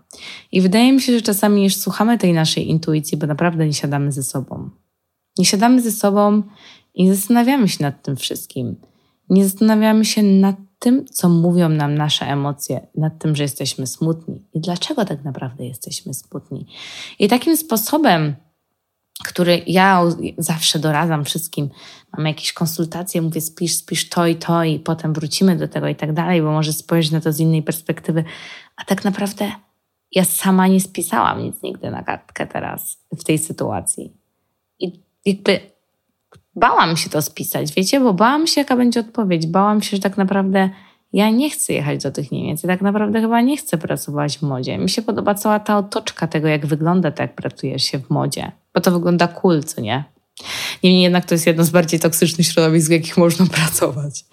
I 0.53 0.61
wydaje 0.61 0.93
mi 0.93 1.01
się, 1.01 1.13
że 1.13 1.23
czasami 1.23 1.65
już 1.65 1.77
słuchamy 1.77 2.19
tej 2.19 2.33
naszej 2.33 2.71
intuicji, 2.71 3.19
bo 3.19 3.27
naprawdę 3.27 3.67
nie 3.67 3.73
siadamy 3.73 4.13
ze 4.13 4.23
sobą. 4.23 4.71
Nie 5.39 5.45
siadamy 5.45 5.83
ze 5.83 5.93
sobą 5.93 6.43
i 6.95 7.05
nie 7.05 7.15
zastanawiamy 7.15 7.69
się 7.69 7.85
nad 7.85 8.03
tym 8.03 8.17
wszystkim. 8.17 8.77
Nie 9.31 9.45
zastanawiamy 9.45 10.05
się 10.05 10.23
nad 10.23 10.57
tym, 10.79 11.05
co 11.07 11.29
mówią 11.29 11.69
nam 11.69 11.95
nasze 11.95 12.27
emocje, 12.27 12.87
nad 12.95 13.19
tym, 13.19 13.37
że 13.37 13.43
jesteśmy 13.43 13.87
smutni 13.87 14.43
i 14.55 14.61
dlaczego 14.61 15.05
tak 15.05 15.25
naprawdę 15.25 15.65
jesteśmy 15.65 16.15
smutni. 16.15 16.67
I 17.19 17.29
takim 17.29 17.57
sposobem, 17.57 18.35
który 19.25 19.63
ja 19.67 20.03
zawsze 20.39 20.79
doradzam 20.79 21.25
wszystkim, 21.25 21.71
mam 22.17 22.27
jakieś 22.27 22.53
konsultacje, 22.53 23.23
mówię 23.23 23.41
spisz, 23.41 23.77
spisz 23.77 24.09
to 24.09 24.27
i 24.27 24.37
to 24.37 24.65
i 24.65 24.79
potem 24.79 25.13
wrócimy 25.13 25.57
do 25.57 25.69
tego 25.69 25.89
i 25.89 25.97
tak 25.97 26.13
dalej, 26.13 26.43
bo 26.43 26.53
może 26.53 26.73
spojrzeć 26.73 27.13
na 27.13 27.21
to 27.21 27.33
z 27.33 27.41
innej 27.41 27.63
perspektywy. 27.63 28.25
A 28.77 28.85
tak 28.85 29.05
naprawdę 29.05 29.53
ja 30.13 30.25
sama 30.25 30.67
nie 30.67 30.81
spisałam 30.81 31.43
nic 31.43 31.63
nigdy 31.63 31.91
na 31.91 32.03
kartkę 32.03 32.47
teraz 32.47 32.99
w 33.19 33.25
tej 33.25 33.39
sytuacji. 33.39 34.13
I 34.79 35.01
jakby 35.25 35.61
bałam 36.57 36.97
się 36.97 37.11
to 37.11 37.23
spisać, 37.23 37.73
wiecie, 37.75 38.01
bo 38.01 38.15
bałam 38.15 38.47
się, 38.47 38.61
jaka 38.61 38.77
będzie 38.77 39.01
odpowiedź. 39.01 39.47
Bałam 39.47 39.83
się, 39.83 39.97
że 39.97 40.03
tak 40.03 40.17
naprawdę 40.17 40.71
ja 41.13 41.31
nie 41.31 41.51
chcę 41.51 41.73
jechać 41.73 42.03
do 42.03 42.11
tych 42.11 42.33
Niemiec. 42.33 42.63
Ja 42.63 42.69
tak 42.69 42.81
naprawdę 42.81 43.21
chyba 43.21 43.41
nie 43.41 43.57
chcę 43.57 43.79
pracować 43.79 44.39
w 44.39 44.43
modzie. 44.43 44.79
Mi 44.79 44.89
się 44.89 45.03
podoba 45.03 45.35
cała 45.35 45.61
ta 45.61 45.79
otoczka 45.79 46.27
tego, 46.27 46.49
jak 46.49 46.67
wygląda 46.67 47.11
to, 47.11 47.23
jak 47.23 47.35
pracujesz 47.35 47.85
się 47.85 47.99
w 47.99 48.11
modzie. 48.11 48.53
Bo 48.75 48.81
to 48.81 48.91
wygląda 48.91 49.29
cool, 49.29 49.63
co 49.63 49.81
nie? 49.81 50.05
Niemniej 50.83 51.03
jednak 51.03 51.25
to 51.25 51.35
jest 51.35 51.47
jedno 51.47 51.65
z 51.65 51.71
bardziej 51.71 52.01
toksycznych 52.01 52.47
środowisk, 52.47 52.89
w 52.89 52.91
jakich 52.91 53.17
można 53.17 53.47
pracować. 53.61 54.25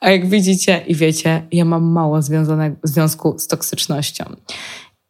A 0.00 0.10
jak 0.10 0.28
widzicie 0.28 0.84
i 0.86 0.94
wiecie, 0.94 1.42
ja 1.52 1.64
mam 1.64 1.84
mało 1.84 2.22
związanego, 2.22 2.76
związku 2.82 3.38
z 3.38 3.46
toksycznością. 3.46 4.24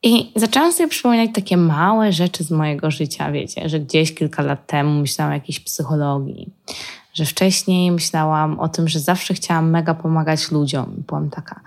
I 0.03 0.33
zaczęłam 0.37 0.73
sobie 0.73 0.89
przypominać 0.89 1.31
takie 1.35 1.57
małe 1.57 2.13
rzeczy 2.13 2.45
z 2.45 2.51
mojego 2.51 2.91
życia, 2.91 3.33
wiecie, 3.33 3.69
że 3.69 3.81
gdzieś 3.81 4.15
kilka 4.15 4.43
lat 4.43 4.67
temu 4.67 5.01
myślałam 5.01 5.33
o 5.33 5.35
jakiejś 5.35 5.61
psychologii, 5.61 6.51
że 7.17 7.25
wcześniej 7.25 7.91
myślałam 7.91 8.61
o 8.61 8.69
tym, 8.69 8.89
że 8.89 9.01
zawsze 9.01 9.35
chciałam 9.35 9.71
mega 9.71 9.95
pomagać 9.95 10.51
ludziom. 10.51 11.05
Byłam 11.09 11.31
taka, 11.31 11.61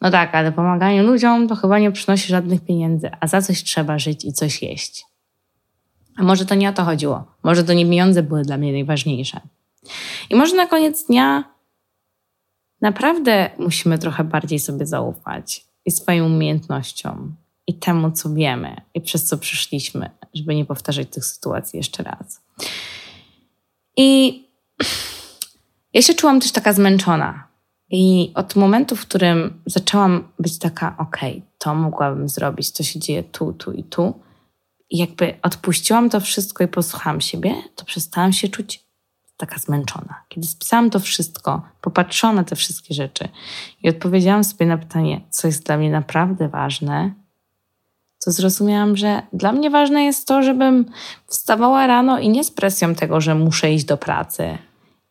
no 0.00 0.10
tak, 0.10 0.34
ale 0.34 0.52
pomaganie 0.52 1.02
ludziom 1.02 1.48
to 1.48 1.56
chyba 1.56 1.78
nie 1.78 1.92
przynosi 1.92 2.28
żadnych 2.28 2.64
pieniędzy, 2.64 3.10
a 3.20 3.26
za 3.26 3.42
coś 3.42 3.62
trzeba 3.62 3.98
żyć 3.98 4.24
i 4.24 4.32
coś 4.32 4.62
jeść. 4.62 5.04
A 6.16 6.22
może 6.22 6.46
to 6.46 6.54
nie 6.54 6.68
o 6.68 6.72
to 6.72 6.84
chodziło. 6.84 7.24
Może 7.42 7.64
to 7.64 7.72
nie 7.72 7.86
pieniądze 7.86 8.22
były 8.22 8.42
dla 8.42 8.56
mnie 8.56 8.72
najważniejsze. 8.72 9.40
I 10.30 10.34
może 10.34 10.56
na 10.56 10.66
koniec 10.66 11.06
dnia 11.06 11.44
naprawdę 12.80 13.50
musimy 13.58 13.98
trochę 13.98 14.24
bardziej 14.24 14.58
sobie 14.58 14.86
zaufać 14.86 15.64
i 15.84 15.90
swoim 15.90 16.24
umiejętnościom, 16.24 17.36
i 17.66 17.74
temu, 17.74 18.10
co 18.10 18.34
wiemy, 18.34 18.76
i 18.94 19.00
przez 19.00 19.24
co 19.24 19.38
przyszliśmy, 19.38 20.10
żeby 20.34 20.54
nie 20.54 20.64
powtarzać 20.64 21.08
tych 21.10 21.24
sytuacji 21.24 21.76
jeszcze 21.76 22.02
raz. 22.02 22.40
I 23.96 24.41
ja 25.94 26.02
się 26.02 26.14
czułam 26.14 26.40
też 26.40 26.52
taka 26.52 26.72
zmęczona. 26.72 27.48
I 27.90 28.32
od 28.34 28.56
momentu, 28.56 28.96
w 28.96 29.00
którym 29.00 29.62
zaczęłam 29.66 30.28
być 30.38 30.58
taka, 30.58 30.96
okej, 30.98 31.32
okay, 31.32 31.42
to 31.58 31.74
mogłabym 31.74 32.28
zrobić, 32.28 32.72
to 32.72 32.82
się 32.82 33.00
dzieje 33.00 33.22
tu, 33.22 33.52
tu 33.52 33.72
i 33.72 33.84
tu, 33.84 34.14
i 34.90 34.98
jakby 34.98 35.34
odpuściłam 35.42 36.10
to 36.10 36.20
wszystko 36.20 36.64
i 36.64 36.68
posłuchałam 36.68 37.20
siebie, 37.20 37.54
to 37.76 37.84
przestałam 37.84 38.32
się 38.32 38.48
czuć 38.48 38.84
taka 39.36 39.58
zmęczona. 39.58 40.22
Kiedy 40.28 40.46
spisałam 40.46 40.90
to 40.90 41.00
wszystko, 41.00 41.62
popatrzyłam 41.80 42.36
na 42.36 42.44
te 42.44 42.56
wszystkie 42.56 42.94
rzeczy 42.94 43.28
i 43.82 43.88
odpowiedziałam 43.88 44.44
sobie 44.44 44.66
na 44.66 44.78
pytanie, 44.78 45.20
co 45.30 45.48
jest 45.48 45.66
dla 45.66 45.76
mnie 45.76 45.90
naprawdę 45.90 46.48
ważne, 46.48 47.14
to 48.24 48.32
zrozumiałam, 48.32 48.96
że 48.96 49.22
dla 49.32 49.52
mnie 49.52 49.70
ważne 49.70 50.04
jest 50.04 50.28
to, 50.28 50.42
żebym 50.42 50.84
wstawała 51.26 51.86
rano 51.86 52.18
i 52.18 52.28
nie 52.28 52.44
z 52.44 52.50
presją 52.50 52.94
tego, 52.94 53.20
że 53.20 53.34
muszę 53.34 53.72
iść 53.72 53.84
do 53.84 53.96
pracy. 53.96 54.58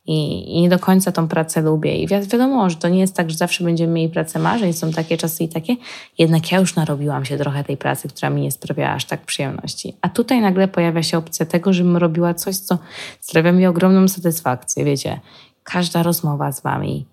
I, 0.06 0.58
I 0.58 0.62
nie 0.62 0.70
do 0.70 0.80
końca 0.80 1.12
tą 1.12 1.28
pracę 1.28 1.62
lubię. 1.62 1.96
I 1.96 2.08
wi 2.08 2.16
wiadomo, 2.16 2.70
że 2.70 2.76
to 2.76 2.90
nie 2.90 3.00
jest 3.00 3.16
tak, 3.16 3.32
że 3.32 3.38
zawsze 3.38 3.64
będziemy 3.64 3.94
mieli 3.94 4.10
pracę 4.10 4.40
marzeń, 4.40 4.74
są 4.74 4.92
takie 4.92 5.18
czasy 5.18 5.44
i 5.44 5.50
takie. 5.50 5.76
Jednak 6.18 6.52
ja 6.52 6.60
już 6.60 6.76
narobiłam 6.76 7.26
się 7.26 7.38
trochę 7.38 7.64
tej 7.64 7.78
pracy, 7.78 8.08
która 8.08 8.30
mi 8.30 8.42
nie 8.42 8.52
sprawiała 8.52 8.90
aż 8.90 9.06
tak 9.06 9.26
przyjemności. 9.26 9.94
A 10.02 10.10
tutaj 10.10 10.42
nagle 10.42 10.68
pojawia 10.68 11.04
się 11.04 11.18
opcja 11.18 11.46
tego, 11.46 11.74
żebym 11.74 11.98
robiła 11.98 12.34
coś, 12.34 12.58
co 12.58 12.78
sprawia 13.20 13.52
mi 13.52 13.68
ogromną 13.68 14.08
satysfakcję. 14.08 14.86
Wiecie, 14.86 15.20
każda 15.64 16.04
rozmowa 16.04 16.52
z 16.52 16.62
wami 16.62 17.06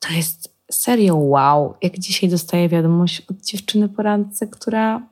to 0.00 0.12
jest 0.12 0.54
serio 0.70 1.16
wow. 1.16 1.74
Jak 1.82 1.98
dzisiaj 1.98 2.30
dostaję 2.30 2.68
wiadomość 2.68 3.20
od 3.30 3.40
dziewczyny 3.40 3.88
po 3.88 4.02
randce, 4.02 4.46
która 4.46 5.02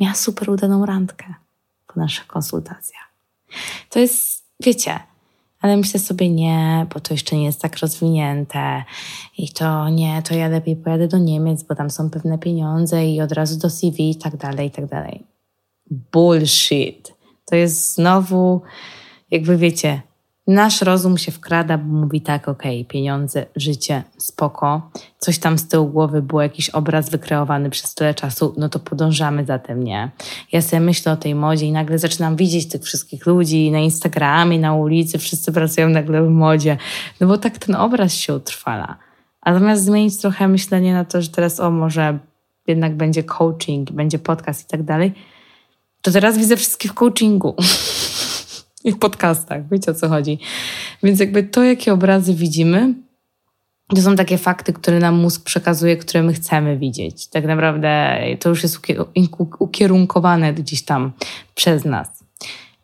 miała 0.00 0.14
super 0.14 0.50
udaną 0.50 0.86
randkę 0.86 1.34
po 1.86 2.00
naszych 2.00 2.26
konsultacjach. 2.26 3.10
To 3.88 3.98
jest, 3.98 4.44
wiecie, 4.60 5.00
ale 5.60 5.76
myślę 5.76 6.00
sobie 6.00 6.30
nie, 6.30 6.86
bo 6.94 7.00
to 7.00 7.14
jeszcze 7.14 7.36
nie 7.36 7.44
jest 7.44 7.62
tak 7.62 7.78
rozwinięte 7.78 8.84
i 9.38 9.48
to 9.48 9.88
nie, 9.88 10.22
to 10.22 10.34
ja 10.34 10.48
lepiej 10.48 10.76
pojadę 10.76 11.08
do 11.08 11.18
Niemiec, 11.18 11.62
bo 11.62 11.74
tam 11.74 11.90
są 11.90 12.10
pewne 12.10 12.38
pieniądze 12.38 13.06
i 13.06 13.20
od 13.20 13.32
razu 13.32 13.58
do 13.58 13.70
CV 13.70 14.10
i 14.10 14.16
tak 14.16 14.36
dalej, 14.36 14.68
i 14.68 14.70
tak 14.70 14.86
dalej. 14.86 15.24
Bullshit. 16.12 17.14
To 17.46 17.56
jest 17.56 17.94
znowu, 17.94 18.60
jakby 19.30 19.56
wiecie, 19.56 20.02
Nasz 20.50 20.82
rozum 20.82 21.18
się 21.18 21.32
wkrada, 21.32 21.78
bo 21.78 21.92
mówi 22.00 22.20
tak, 22.20 22.48
okej, 22.48 22.80
okay, 22.80 22.90
pieniądze, 22.90 23.46
życie, 23.56 24.02
spoko. 24.18 24.90
Coś 25.18 25.38
tam 25.38 25.58
z 25.58 25.68
tyłu 25.68 25.86
głowy 25.86 26.22
było, 26.22 26.42
jakiś 26.42 26.70
obraz 26.70 27.10
wykreowany 27.10 27.70
przez 27.70 27.94
tyle 27.94 28.14
czasu, 28.14 28.54
no 28.58 28.68
to 28.68 28.78
podążamy 28.78 29.44
za 29.44 29.58
tym, 29.58 29.82
nie? 29.84 30.10
Ja 30.52 30.62
sobie 30.62 30.80
myślę 30.80 31.12
o 31.12 31.16
tej 31.16 31.34
modzie 31.34 31.66
i 31.66 31.72
nagle 31.72 31.98
zaczynam 31.98 32.36
widzieć 32.36 32.68
tych 32.68 32.82
wszystkich 32.82 33.26
ludzi 33.26 33.70
na 33.70 33.78
Instagramie, 33.78 34.58
na 34.58 34.74
ulicy, 34.74 35.18
wszyscy 35.18 35.52
pracują 35.52 35.88
nagle 35.88 36.22
w 36.22 36.30
modzie, 36.30 36.76
no 37.20 37.26
bo 37.26 37.38
tak 37.38 37.58
ten 37.58 37.74
obraz 37.74 38.14
się 38.14 38.34
utrwala. 38.34 38.96
A 39.40 39.54
zamiast 39.54 39.84
zmienić 39.84 40.20
trochę 40.20 40.48
myślenie 40.48 40.94
na 40.94 41.04
to, 41.04 41.22
że 41.22 41.28
teraz 41.28 41.60
o, 41.60 41.70
może 41.70 42.18
jednak 42.66 42.96
będzie 42.96 43.22
coaching, 43.22 43.92
będzie 43.92 44.18
podcast 44.18 44.64
i 44.64 44.66
tak 44.66 44.82
dalej, 44.82 45.12
to 46.02 46.10
teraz 46.10 46.38
widzę 46.38 46.56
wszystkich 46.56 46.90
w 46.90 46.94
coachingu. 46.94 47.54
i 48.84 48.92
w 48.92 48.98
podcastach, 48.98 49.68
wiecie 49.68 49.90
o 49.90 49.94
co 49.94 50.08
chodzi. 50.08 50.38
Więc 51.02 51.20
jakby 51.20 51.42
to, 51.42 51.64
jakie 51.64 51.92
obrazy 51.92 52.34
widzimy, 52.34 52.94
to 53.88 54.02
są 54.02 54.16
takie 54.16 54.38
fakty, 54.38 54.72
które 54.72 54.98
nam 54.98 55.14
mózg 55.14 55.44
przekazuje, 55.44 55.96
które 55.96 56.22
my 56.22 56.32
chcemy 56.32 56.78
widzieć. 56.78 57.26
Tak 57.26 57.44
naprawdę 57.44 58.18
to 58.40 58.48
już 58.48 58.62
jest 58.62 58.78
ukierunkowane 59.58 60.54
gdzieś 60.54 60.82
tam 60.84 61.12
przez 61.54 61.84
nas. 61.84 62.24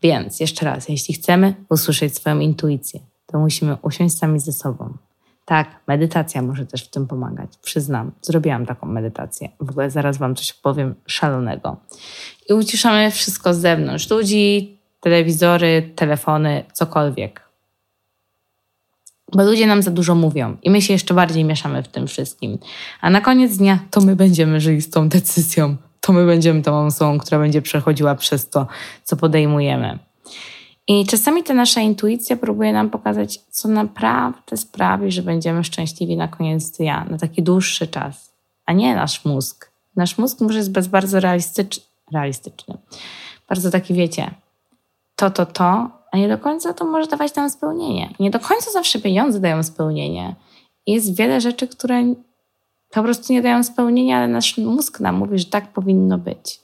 Więc 0.03 0.41
jeszcze 0.41 0.67
raz, 0.67 0.89
jeśli 0.89 1.15
chcemy 1.15 1.55
usłyszeć 1.71 2.17
swoją 2.17 2.41
intuicję, 2.41 3.01
to 3.27 3.39
musimy 3.39 3.77
usiąść 3.83 4.19
sami 4.19 4.41
ze 4.41 4.53
sobą. 4.53 4.95
Tak, 5.45 5.69
medytacja 5.87 6.43
może 6.43 6.67
też 6.67 6.85
w 6.85 6.91
tym 6.91 7.07
pomagać. 7.07 7.51
Przyznam, 7.63 8.13
zrobiłam 8.23 8.67
taką 8.67 8.87
medytację. 8.87 9.49
W 9.61 9.71
ogóle 9.71 9.91
zaraz 9.91 10.19
Wam 10.19 10.35
coś 10.35 10.53
powiem 10.53 10.95
szalonego. 11.07 11.77
I 12.49 12.53
uciszamy 12.53 13.11
wszystko 13.11 13.55
z 13.55 13.59
zewnątrz. 13.59 14.11
Ludzi, 14.11 14.76
telewizory, 15.01 15.93
telefony, 15.97 16.65
cokolwiek. 16.73 17.47
Bo 19.33 19.45
ludzie 19.45 19.67
nam 19.67 19.83
za 19.83 19.91
dużo 19.91 20.15
mówią 20.15 20.57
i 20.63 20.71
my 20.71 20.83
się 20.83 20.93
jeszcze 20.93 21.15
bardziej 21.15 21.45
mieszamy 21.45 21.83
w 21.83 21.89
tym 21.89 22.07
wszystkim. 22.07 22.59
A 23.01 23.11
na 23.11 23.21
koniec 23.21 23.57
dnia 23.57 23.79
to 23.91 24.01
my 24.01 24.17
będziemy 24.17 24.61
żyli 24.61 24.83
z 24.83 24.91
tą 24.91 25.09
decyzją. 25.09 25.77
To 26.01 26.13
my 26.13 26.27
będziemy 26.27 26.63
tą 26.63 26.87
osobą, 26.87 27.19
która 27.19 27.39
będzie 27.39 27.63
przechodziła 27.63 28.15
przez 28.15 28.49
to, 28.51 28.67
co 29.05 29.17
podejmujemy. 29.17 29.99
I 30.89 31.07
czasami 31.07 31.43
ta 31.43 31.55
nasza 31.55 31.81
intuicja 31.81 32.37
próbuje 32.37 32.73
nam 32.73 32.91
pokazać, 32.91 33.39
co 33.51 33.69
naprawdę 33.69 34.57
sprawi, 34.57 35.13
że 35.13 35.23
będziemy 35.23 35.65
szczęśliwi 35.65 36.17
na 36.17 36.29
koniec 36.29 36.71
dnia, 36.71 37.07
na 37.11 37.19
taki 37.19 37.43
dłuższy 37.43 37.87
czas, 37.87 38.33
a 38.67 38.73
nie 38.73 38.95
nasz 38.95 39.25
mózg. 39.25 39.71
Nasz 39.97 40.19
mózg 40.19 40.41
może 40.41 40.59
jest 40.59 40.91
bardzo 40.91 41.21
realistyczny, 41.21 41.83
realistyczny. 42.13 42.79
Bardzo 43.49 43.71
taki, 43.71 43.95
wiecie, 43.95 44.31
to, 45.17 45.31
to, 45.31 45.47
to, 45.47 45.91
a 46.13 46.19
nie 46.19 46.29
do 46.29 46.39
końca 46.39 46.75
to 46.75 46.85
może 46.85 47.07
dawać 47.07 47.35
nam 47.35 47.51
spełnienie. 47.51 48.15
Nie 48.21 48.31
do 48.31 48.41
końca 48.41 48.71
zawsze 48.71 49.01
pieniądze 49.01 49.41
dają 49.41 49.63
spełnienie. 49.63 50.35
Jest 50.87 51.17
wiele 51.17 51.41
rzeczy, 51.41 51.69
które 51.69 52.15
po 52.91 53.03
prostu 53.03 53.33
nie 53.33 53.43
dają 53.43 53.65
spełnienia, 53.65 54.17
ale 54.19 54.29
nasz 54.29 54.59
mózg 54.59 55.01
nam 55.01 55.17
mówi, 55.17 55.39
że 55.39 55.45
tak 55.45 55.73
powinno 55.73 56.19
być. 56.19 56.61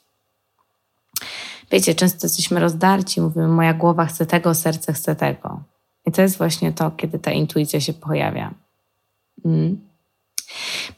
Wiecie, 1.70 1.94
często 1.94 2.26
jesteśmy 2.26 2.60
rozdarci, 2.60 3.20
mówimy, 3.20 3.48
moja 3.48 3.74
głowa 3.74 4.06
chce 4.06 4.26
tego, 4.26 4.54
serce 4.54 4.92
chce 4.92 5.16
tego. 5.16 5.62
I 6.06 6.12
to 6.12 6.22
jest 6.22 6.38
właśnie 6.38 6.72
to, 6.72 6.90
kiedy 6.90 7.18
ta 7.18 7.30
intuicja 7.30 7.80
się 7.80 7.92
pojawia. 7.92 8.54
Mm. 9.44 9.80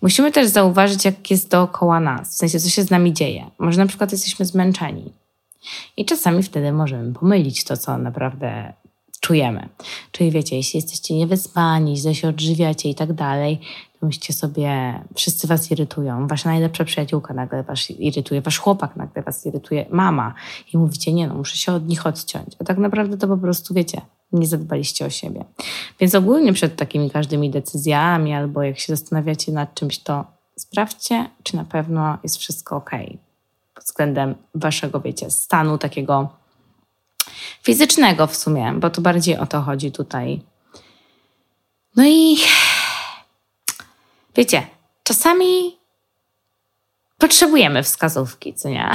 Musimy 0.02 0.32
też 0.32 0.46
zauważyć, 0.46 1.04
jak 1.04 1.30
jest 1.30 1.50
dookoła 1.50 2.00
nas, 2.00 2.34
w 2.34 2.37
sensie, 2.37 2.61
co 2.61 2.68
się 2.68 2.82
z 2.82 2.90
nami 2.90 3.12
dzieje. 3.12 3.50
Może 3.58 3.78
na 3.78 3.87
przykład 3.87 4.12
jesteśmy 4.12 4.46
zmęczeni. 4.46 5.12
I 5.97 6.04
czasami 6.04 6.42
wtedy 6.42 6.73
możemy 6.73 7.12
pomylić 7.12 7.64
to, 7.64 7.76
co 7.76 7.99
naprawdę 7.99 8.73
czujemy. 9.21 9.68
Czyli 10.12 10.30
wiecie, 10.30 10.56
jeśli 10.56 10.78
jesteście 10.78 11.14
niewyspani, 11.14 11.97
źle 11.97 12.14
się 12.14 12.28
odżywiacie 12.28 12.88
i 12.88 12.94
tak 12.94 13.12
dalej, 13.12 13.61
to 14.00 14.06
myślicie 14.06 14.33
sobie, 14.33 15.00
wszyscy 15.14 15.47
was 15.47 15.71
irytują. 15.71 16.26
Wasza 16.26 16.49
najlepsza 16.49 16.85
przyjaciółka 16.85 17.35
nagle 17.35 17.62
was 17.62 17.90
irytuje, 17.90 18.40
wasz 18.40 18.59
chłopak 18.59 18.97
nagle 18.97 19.23
was 19.23 19.47
irytuje, 19.47 19.87
mama. 19.90 20.35
I 20.73 20.78
mówicie, 20.78 21.12
nie 21.12 21.26
no, 21.26 21.35
muszę 21.35 21.56
się 21.56 21.73
od 21.73 21.88
nich 21.88 22.06
odciąć. 22.06 22.47
A 22.61 22.64
tak 22.64 22.78
naprawdę 22.78 23.18
to 23.18 23.28
po 23.28 23.37
prostu, 23.37 23.75
wiecie, 23.75 24.00
nie 24.33 24.47
zadbaliście 24.47 25.06
o 25.06 25.11
siebie. 25.11 25.44
Więc 26.00 26.14
ogólnie 26.14 26.52
przed 26.52 26.76
takimi 26.76 27.11
każdymi 27.11 27.50
decyzjami 27.50 28.35
albo 28.35 28.62
jak 28.62 28.78
się 28.78 28.97
zastanawiacie 28.97 29.52
nad 29.52 29.75
czymś, 29.75 29.99
to 29.99 30.25
sprawdźcie, 30.56 31.30
czy 31.42 31.56
na 31.56 31.64
pewno 31.64 32.18
jest 32.23 32.37
wszystko 32.37 32.76
ok 32.76 32.90
względem 33.80 34.34
waszego, 34.54 35.00
wiecie, 35.00 35.30
stanu 35.30 35.78
takiego 35.78 36.28
fizycznego 37.62 38.26
w 38.26 38.36
sumie, 38.36 38.72
bo 38.76 38.90
to 38.90 39.00
bardziej 39.00 39.38
o 39.38 39.46
to 39.46 39.62
chodzi 39.62 39.92
tutaj. 39.92 40.42
No 41.96 42.04
i 42.06 42.36
wiecie, 44.36 44.66
czasami 45.02 45.76
potrzebujemy 47.18 47.82
wskazówki, 47.82 48.54
co 48.54 48.68
nie? 48.68 48.90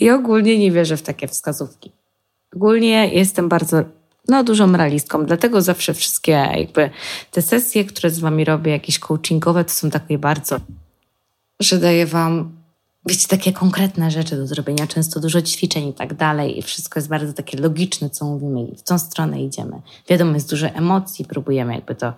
I 0.00 0.10
ogólnie 0.10 0.58
nie 0.58 0.72
wierzę 0.72 0.96
w 0.96 1.02
takie 1.02 1.28
wskazówki. 1.28 1.92
Ogólnie 2.56 3.08
jestem 3.08 3.48
bardzo, 3.48 3.82
no, 4.28 4.44
dużą 4.44 4.72
realistką, 4.72 5.26
dlatego 5.26 5.62
zawsze 5.62 5.94
wszystkie 5.94 6.32
jakby 6.32 6.90
te 7.30 7.42
sesje, 7.42 7.84
które 7.84 8.10
z 8.10 8.20
wami 8.20 8.44
robię, 8.44 8.72
jakieś 8.72 8.98
coachingowe, 8.98 9.64
to 9.64 9.70
są 9.70 9.90
takie 9.90 10.18
bardzo, 10.18 10.60
że 11.60 11.78
daję 11.78 12.06
wam 12.06 12.59
wiecie, 13.06 13.28
takie 13.28 13.52
konkretne 13.52 14.10
rzeczy 14.10 14.36
do 14.36 14.46
zrobienia, 14.46 14.86
często 14.86 15.20
dużo 15.20 15.42
ćwiczeń 15.42 15.88
i 15.88 15.94
tak 15.94 16.14
dalej 16.14 16.58
i 16.58 16.62
wszystko 16.62 17.00
jest 17.00 17.08
bardzo 17.08 17.32
takie 17.32 17.58
logiczne, 17.58 18.10
co 18.10 18.24
mówimy 18.24 18.62
i 18.62 18.76
w 18.76 18.82
tą 18.82 18.98
stronę 18.98 19.42
idziemy. 19.42 19.82
Wiadomo, 20.08 20.34
jest 20.34 20.50
dużo 20.50 20.66
emocji, 20.66 21.24
próbujemy 21.24 21.74
jakby 21.74 21.94
to, 21.94 22.12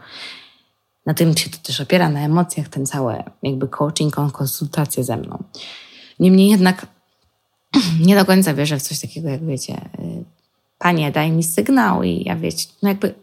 na 1.06 1.14
tym 1.14 1.36
się 1.36 1.50
to 1.50 1.58
też 1.62 1.80
opiera, 1.80 2.08
na 2.08 2.20
emocjach 2.20 2.68
ten 2.68 2.86
cały 2.86 3.22
jakby 3.42 3.68
coaching, 3.68 4.14
konsultacje 4.32 5.04
ze 5.04 5.16
mną. 5.16 5.44
Niemniej 6.20 6.48
jednak 6.48 6.86
nie 8.06 8.16
do 8.16 8.24
końca 8.24 8.54
wierzę 8.54 8.78
w 8.78 8.82
coś 8.82 9.00
takiego, 9.00 9.28
jak 9.28 9.46
wiecie, 9.46 9.74
y, 9.98 10.24
panie, 10.78 11.12
daj 11.12 11.30
mi 11.30 11.44
sygnał 11.44 12.02
i 12.02 12.22
ja 12.24 12.36
wiecie, 12.36 12.66
no 12.82 12.88
jakby 12.88 13.14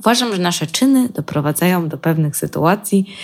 uważam, 0.00 0.32
że 0.32 0.38
nasze 0.38 0.66
czyny 0.66 1.08
doprowadzają 1.08 1.88
do 1.88 1.98
pewnych 1.98 2.36
sytuacji, 2.36 3.16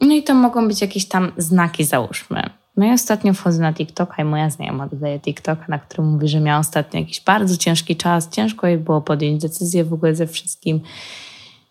no 0.00 0.14
i 0.14 0.22
to 0.22 0.34
mogą 0.34 0.68
być 0.68 0.80
jakieś 0.80 1.06
tam 1.06 1.32
znaki, 1.36 1.84
załóżmy. 1.84 2.63
No 2.76 2.86
i 2.86 2.92
ostatnio 2.92 3.34
wchodzę 3.34 3.62
na 3.62 3.72
TikToka 3.72 4.22
i 4.22 4.24
moja 4.24 4.50
znajoma 4.50 4.86
dodaje 4.86 5.20
TikToka, 5.20 5.64
na 5.68 5.78
którym 5.78 6.06
mówi, 6.06 6.28
że 6.28 6.40
miała 6.40 6.58
ostatnio 6.58 7.00
jakiś 7.00 7.20
bardzo 7.20 7.56
ciężki 7.56 7.96
czas, 7.96 8.30
ciężko 8.30 8.66
jej 8.66 8.78
było 8.78 9.00
podjąć 9.00 9.42
decyzję 9.42 9.84
w 9.84 9.92
ogóle 9.92 10.14
ze 10.14 10.26
wszystkim. 10.26 10.80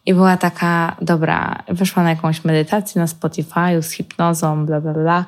I 0.05 0.13
była 0.13 0.37
taka, 0.37 0.95
dobra, 1.01 1.63
weszła 1.67 2.03
na 2.03 2.09
jakąś 2.09 2.45
medytację 2.45 3.01
na 3.01 3.07
Spotify 3.07 3.81
z 3.81 3.91
hipnozą, 3.91 4.65
bla, 4.65 4.81
bla, 4.81 4.93
bla. 4.93 5.25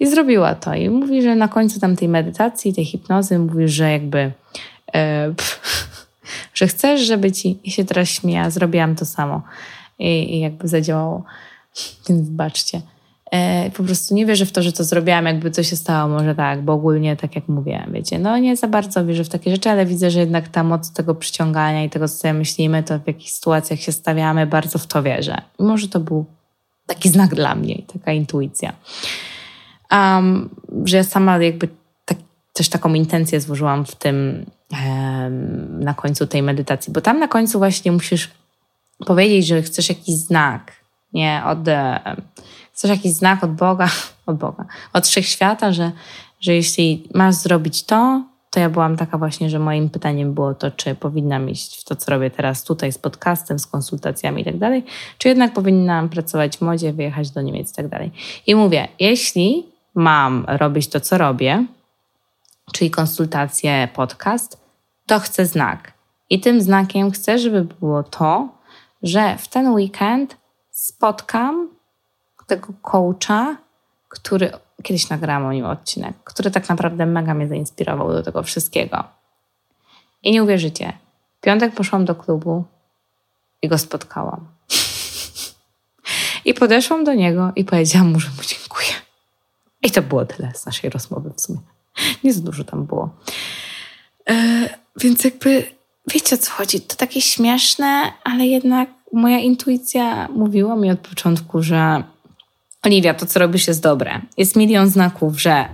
I 0.00 0.06
zrobiła 0.06 0.54
to. 0.54 0.74
I 0.74 0.90
mówi, 0.90 1.22
że 1.22 1.36
na 1.36 1.48
końcu 1.48 1.80
tam 1.80 1.96
tej 1.96 2.08
medytacji, 2.08 2.74
tej 2.74 2.84
hipnozy, 2.84 3.38
mówi, 3.38 3.68
że 3.68 3.92
jakby, 3.92 4.32
e, 4.92 5.32
pff, 5.36 5.60
że 6.54 6.66
chcesz, 6.66 7.00
żeby 7.00 7.32
ci, 7.32 7.58
i 7.64 7.70
się 7.70 7.84
teraz 7.84 8.08
śmieja, 8.08 8.50
zrobiłam 8.50 8.96
to 8.96 9.04
samo. 9.04 9.42
I, 9.98 10.36
i 10.36 10.40
jakby 10.40 10.68
zadziałało. 10.68 11.24
Więc 12.08 12.28
wybaczcie. 12.28 12.80
E, 13.30 13.70
po 13.70 13.82
prostu 13.82 14.14
nie 14.14 14.26
wierzę 14.26 14.46
w 14.46 14.52
to, 14.52 14.62
że 14.62 14.72
to 14.72 14.84
zrobiłam, 14.84 15.26
jakby 15.26 15.50
coś 15.50 15.70
się 15.70 15.76
stało, 15.76 16.08
może 16.08 16.34
tak, 16.34 16.62
bo 16.62 16.72
ogólnie, 16.72 17.16
tak 17.16 17.36
jak 17.36 17.48
mówię, 17.48 17.86
wiecie, 17.92 18.18
no 18.18 18.38
nie 18.38 18.56
za 18.56 18.68
bardzo 18.68 19.06
wierzę 19.06 19.24
w 19.24 19.28
takie 19.28 19.50
rzeczy, 19.50 19.70
ale 19.70 19.86
widzę, 19.86 20.10
że 20.10 20.20
jednak 20.20 20.48
ta 20.48 20.64
moc 20.64 20.92
tego 20.92 21.14
przyciągania 21.14 21.84
i 21.84 21.90
tego, 21.90 22.08
co 22.08 22.16
sobie 22.16 22.34
myślimy, 22.34 22.82
to 22.82 22.98
w 22.98 23.06
jakich 23.06 23.30
sytuacjach 23.30 23.80
się 23.80 23.92
stawiamy, 23.92 24.46
bardzo 24.46 24.78
w 24.78 24.86
to 24.86 25.02
wierzę. 25.02 25.42
I 25.58 25.62
może 25.62 25.88
to 25.88 26.00
był 26.00 26.24
taki 26.86 27.08
znak 27.08 27.34
dla 27.34 27.54
mnie, 27.54 27.82
taka 27.92 28.12
intuicja. 28.12 28.72
Um, 29.90 30.50
że 30.84 30.96
ja 30.96 31.04
sama 31.04 31.38
jakby 31.38 31.68
tak, 32.04 32.18
też 32.52 32.68
taką 32.68 32.94
intencję 32.94 33.40
złożyłam 33.40 33.84
w 33.84 33.96
tym 33.96 34.46
um, 34.72 35.84
na 35.84 35.94
końcu 35.94 36.26
tej 36.26 36.42
medytacji, 36.42 36.92
bo 36.92 37.00
tam 37.00 37.18
na 37.18 37.28
końcu 37.28 37.58
właśnie 37.58 37.92
musisz 37.92 38.30
powiedzieć, 39.06 39.46
że 39.46 39.62
chcesz 39.62 39.88
jakiś 39.88 40.14
znak, 40.14 40.72
nie, 41.12 41.42
od... 41.46 41.68
Um, 41.68 42.22
chcesz 42.74 42.90
jakiś 42.90 43.12
znak 43.12 43.44
od 43.44 43.52
Boga, 43.52 43.88
od 44.26 44.36
Boga, 44.36 44.64
od 44.92 45.06
wszechświata, 45.06 45.72
że, 45.72 45.92
że 46.40 46.54
jeśli 46.54 47.08
masz 47.14 47.34
zrobić 47.34 47.82
to, 47.82 48.24
to 48.50 48.60
ja 48.60 48.70
byłam 48.70 48.96
taka 48.96 49.18
właśnie, 49.18 49.50
że 49.50 49.58
moim 49.58 49.90
pytaniem 49.90 50.34
było 50.34 50.54
to, 50.54 50.70
czy 50.70 50.94
powinnam 50.94 51.50
iść 51.50 51.80
w 51.80 51.84
to, 51.84 51.96
co 51.96 52.10
robię 52.10 52.30
teraz 52.30 52.64
tutaj 52.64 52.92
z 52.92 52.98
podcastem, 52.98 53.58
z 53.58 53.66
konsultacjami 53.66 54.42
i 54.42 54.44
tak 54.44 54.58
dalej, 54.58 54.84
czy 55.18 55.28
jednak 55.28 55.52
powinnam 55.52 56.08
pracować 56.08 56.56
w 56.56 56.60
modzie, 56.60 56.92
wyjechać 56.92 57.30
do 57.30 57.42
Niemiec 57.42 57.72
i 57.72 57.74
tak 57.74 57.88
dalej. 57.88 58.10
I 58.46 58.54
mówię, 58.54 58.88
jeśli 59.00 59.66
mam 59.94 60.44
robić 60.48 60.88
to, 60.88 61.00
co 61.00 61.18
robię, 61.18 61.66
czyli 62.72 62.90
konsultacje, 62.90 63.88
podcast, 63.94 64.60
to 65.06 65.18
chcę 65.18 65.46
znak. 65.46 65.92
I 66.30 66.40
tym 66.40 66.60
znakiem 66.60 67.10
chcę, 67.10 67.38
żeby 67.38 67.64
było 67.64 68.02
to, 68.02 68.48
że 69.02 69.38
w 69.38 69.48
ten 69.48 69.72
weekend 69.72 70.36
spotkam 70.70 71.73
tego 72.46 72.68
coacha, 72.82 73.56
który 74.08 74.52
kiedyś 74.82 75.08
nagrałam 75.08 75.46
o 75.46 75.52
nim 75.52 75.66
odcinek, 75.66 76.16
który 76.24 76.50
tak 76.50 76.68
naprawdę 76.68 77.06
mega 77.06 77.34
mnie 77.34 77.48
zainspirował 77.48 78.12
do 78.12 78.22
tego 78.22 78.42
wszystkiego. 78.42 79.04
I 80.22 80.32
nie 80.32 80.42
uwierzycie, 80.42 80.92
w 81.38 81.40
piątek 81.40 81.74
poszłam 81.74 82.04
do 82.04 82.14
klubu 82.14 82.64
i 83.62 83.68
go 83.68 83.78
spotkałam. 83.78 84.46
I 86.44 86.54
podeszłam 86.54 87.04
do 87.04 87.14
niego 87.14 87.52
i 87.56 87.64
powiedziałam 87.64 88.12
mu, 88.12 88.20
że 88.20 88.28
mu 88.28 88.42
dziękuję. 88.42 88.92
I 89.82 89.90
to 89.90 90.02
było 90.02 90.24
tyle 90.24 90.52
z 90.54 90.66
naszej 90.66 90.90
rozmowy 90.90 91.30
w 91.36 91.40
sumie. 91.40 91.58
Nie 92.24 92.32
za 92.32 92.40
dużo 92.42 92.64
tam 92.64 92.86
było. 92.86 93.10
E, 94.30 94.68
więc 94.96 95.24
jakby 95.24 95.64
wiecie 96.06 96.34
o 96.36 96.38
co 96.38 96.50
chodzi. 96.50 96.80
To 96.80 96.96
takie 96.96 97.20
śmieszne, 97.20 98.12
ale 98.24 98.46
jednak 98.46 98.88
moja 99.12 99.38
intuicja 99.38 100.28
mówiła 100.28 100.76
mi 100.76 100.90
od 100.90 100.98
początku, 100.98 101.62
że 101.62 102.04
Oliwia, 102.84 103.14
to 103.14 103.26
co 103.26 103.38
robisz 103.38 103.68
jest 103.68 103.82
dobre. 103.82 104.20
Jest 104.36 104.56
milion 104.56 104.88
znaków, 104.88 105.40
że 105.42 105.68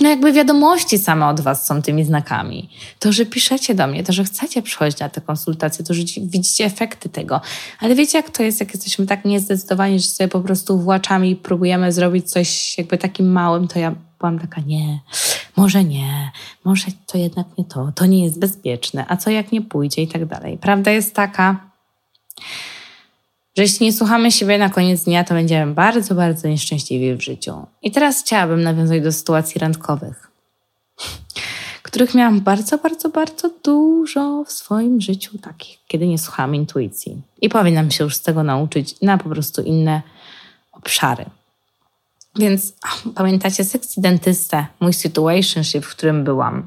no 0.00 0.08
jakby 0.08 0.32
wiadomości 0.32 0.98
same 0.98 1.26
od 1.26 1.40
was 1.40 1.66
są 1.66 1.82
tymi 1.82 2.04
znakami. 2.04 2.70
To, 2.98 3.12
że 3.12 3.26
piszecie 3.26 3.74
do 3.74 3.86
mnie, 3.86 4.04
to, 4.04 4.12
że 4.12 4.24
chcecie 4.24 4.62
przychodzić 4.62 5.00
na 5.00 5.08
te 5.08 5.20
konsultacje, 5.20 5.84
to, 5.84 5.94
że 5.94 6.02
widzicie 6.22 6.64
efekty 6.64 7.08
tego. 7.08 7.40
Ale 7.80 7.94
wiecie, 7.94 8.18
jak 8.18 8.30
to 8.30 8.42
jest, 8.42 8.60
jak 8.60 8.74
jesteśmy 8.74 9.06
tak 9.06 9.24
niezdecydowani, 9.24 10.00
że 10.00 10.08
sobie 10.08 10.28
po 10.28 10.40
prostu 10.40 10.78
właczami 10.78 11.36
próbujemy 11.36 11.92
zrobić 11.92 12.30
coś 12.30 12.78
jakby 12.78 12.98
takim 12.98 13.32
małym, 13.32 13.68
to 13.68 13.78
ja 13.78 13.94
byłam 14.20 14.38
taka, 14.38 14.60
nie, 14.60 15.00
może 15.56 15.84
nie, 15.84 16.30
może 16.64 16.86
to 17.06 17.18
jednak 17.18 17.46
nie 17.58 17.64
to, 17.64 17.92
to 17.94 18.06
nie 18.06 18.24
jest 18.24 18.38
bezpieczne, 18.38 19.04
a 19.08 19.16
co 19.16 19.30
jak 19.30 19.52
nie 19.52 19.62
pójdzie 19.62 20.02
i 20.02 20.08
tak 20.08 20.26
dalej. 20.26 20.58
Prawda 20.58 20.90
jest 20.90 21.14
taka, 21.14 21.67
że 23.58 23.62
jeśli 23.62 23.86
nie 23.86 23.92
słuchamy 23.92 24.32
siebie 24.32 24.58
na 24.58 24.70
koniec 24.70 25.04
dnia, 25.04 25.24
to 25.24 25.34
będziemy 25.34 25.74
bardzo, 25.74 26.14
bardzo 26.14 26.48
nieszczęśliwi 26.48 27.14
w 27.14 27.20
życiu. 27.20 27.66
I 27.82 27.90
teraz 27.90 28.20
chciałabym 28.20 28.62
nawiązać 28.62 29.02
do 29.02 29.12
sytuacji 29.12 29.58
randkowych, 29.58 30.30
których 31.82 32.14
miałam 32.14 32.40
bardzo, 32.40 32.78
bardzo, 32.78 33.08
bardzo 33.08 33.50
dużo 33.64 34.44
w 34.44 34.52
swoim 34.52 35.00
życiu, 35.00 35.38
takich, 35.38 35.78
kiedy 35.88 36.06
nie 36.06 36.18
słuchałam 36.18 36.54
intuicji. 36.54 37.22
I 37.40 37.48
powinnam 37.48 37.90
się 37.90 38.04
już 38.04 38.16
z 38.16 38.22
tego 38.22 38.42
nauczyć 38.42 39.00
na 39.00 39.18
po 39.18 39.28
prostu 39.28 39.62
inne 39.62 40.02
obszary. 40.72 41.24
Więc 42.36 42.72
pamiętacie 43.14 43.64
sekcję 43.64 44.02
dentystę, 44.02 44.66
mój 44.80 44.92
situationship, 44.92 45.84
w 45.84 45.90
którym 45.90 46.24
byłam. 46.24 46.66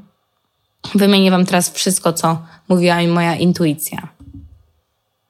Wymienię 0.94 1.30
Wam 1.30 1.46
teraz 1.46 1.72
wszystko, 1.72 2.12
co 2.12 2.42
mówiła 2.68 2.96
mi 2.96 3.08
moja 3.08 3.36
intuicja. 3.36 4.08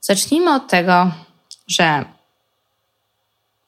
Zacznijmy 0.00 0.54
od 0.54 0.68
tego, 0.68 1.10
że 1.66 2.04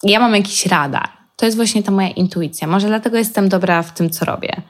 ja 0.02 0.20
mam 0.20 0.35
jakiś 0.35 0.66
radar. 0.66 1.09
To 1.37 1.46
jest 1.46 1.57
właśnie 1.57 1.83
ta 1.83 1.92
moja 1.92 2.09
intuicja. 2.09 2.66
Może 2.66 2.87
dlatego 2.87 3.18
jestem 3.18 3.48
dobra 3.48 3.83
w 3.83 3.94
tym, 3.94 4.11
co 4.11 4.24
robię. 4.24 4.62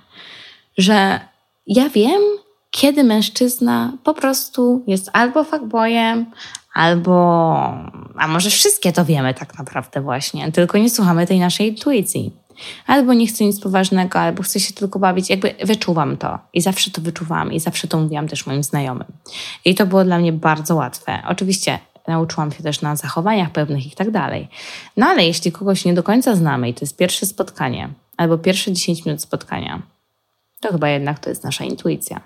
Że 0.79 1.21
ja 1.67 1.89
wiem, 1.89 2.23
kiedy 2.71 3.05
mężczyzna 3.05 3.93
po 4.05 4.15
prostu 4.15 4.85
jest 4.87 5.11
albo 5.13 5.45
fuckboyem, 5.45 6.27
albo. 6.75 7.55
A 8.17 8.29
może 8.29 8.51
wszystkie 8.51 8.93
to 8.93 9.05
wiemy 9.05 9.35
tak 9.35 9.59
naprawdę, 9.59 10.01
właśnie, 10.01 10.53
tylko 10.53 10.79
nie 10.79 10.91
słuchamy 10.91 11.27
tej 11.27 11.41
naszej 11.41 11.69
intuicji. 11.69 12.33
Albo 12.87 13.15
nie 13.15 13.27
chcę 13.27 13.45
nic 13.45 13.61
poważnego, 13.61 14.19
albo 14.19 14.43
chcę 14.43 14.61
się 14.61 14.73
tylko 14.73 14.99
bawić. 14.99 15.31
Jakby 15.31 15.55
wyczuwam 15.65 16.17
to 16.17 16.39
i 16.53 16.61
zawsze 16.61 16.91
to 16.91 17.01
wyczuwam 17.01 17.53
i 17.53 17.61
zawsze 17.61 17.89
to 17.89 17.99
mówiłam 17.99 18.29
też 18.29 18.47
moim 18.47 18.63
znajomym. 18.63 19.09
I 19.65 19.75
to 19.75 19.87
było 19.87 20.05
dla 20.05 20.19
mnie 20.19 20.33
bardzo 20.33 20.75
łatwe. 20.75 21.23
Oczywiście 21.29 21.79
nauczyłam 22.09 22.53
się 22.53 22.63
też 22.63 22.83
na 22.83 22.97
zachowaniach 22.97 23.51
pewnych 23.51 23.87
i 23.87 23.91
tak 23.91 24.11
dalej. 24.11 24.49
No 24.97 25.07
ale 25.07 25.25
jeśli 25.25 25.53
kogoś 25.53 25.85
nie 25.85 25.95
do 25.95 26.03
końca 26.03 26.37
znamy 26.37 26.69
i 26.69 26.75
to 26.75 26.81
jest 26.81 26.97
pierwsze 26.97 27.27
spotkanie, 27.27 27.89
albo 28.17 28.39
pierwsze 28.39 28.73
10 28.73 29.05
minut 29.05 29.23
spotkania, 29.23 29.83
to 30.61 30.73
chyba 30.73 30.89
jednak 30.89 31.19
to 31.19 31.31
jest 31.31 31.45
nasza 31.45 31.65
intuicja. 31.65 32.21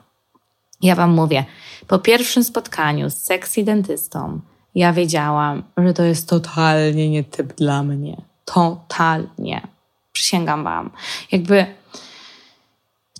Ja 0.82 0.94
Wam 0.94 1.10
mówię, 1.10 1.44
po 1.86 1.98
pierwszym 1.98 2.44
spotkaniu 2.44 3.10
z 3.10 3.14
sexy 3.14 3.64
dentystą, 3.64 4.40
ja 4.74 4.92
wiedziałam, 4.92 5.62
że 5.78 5.94
to 5.94 6.02
jest 6.02 6.28
totalnie 6.28 7.10
nie 7.10 7.24
typ 7.24 7.54
dla 7.56 7.82
mnie. 7.82 8.16
Totalnie. 8.44 9.66
Przysięgam 10.12 10.64
Wam. 10.64 10.90
Jakby 11.32 11.66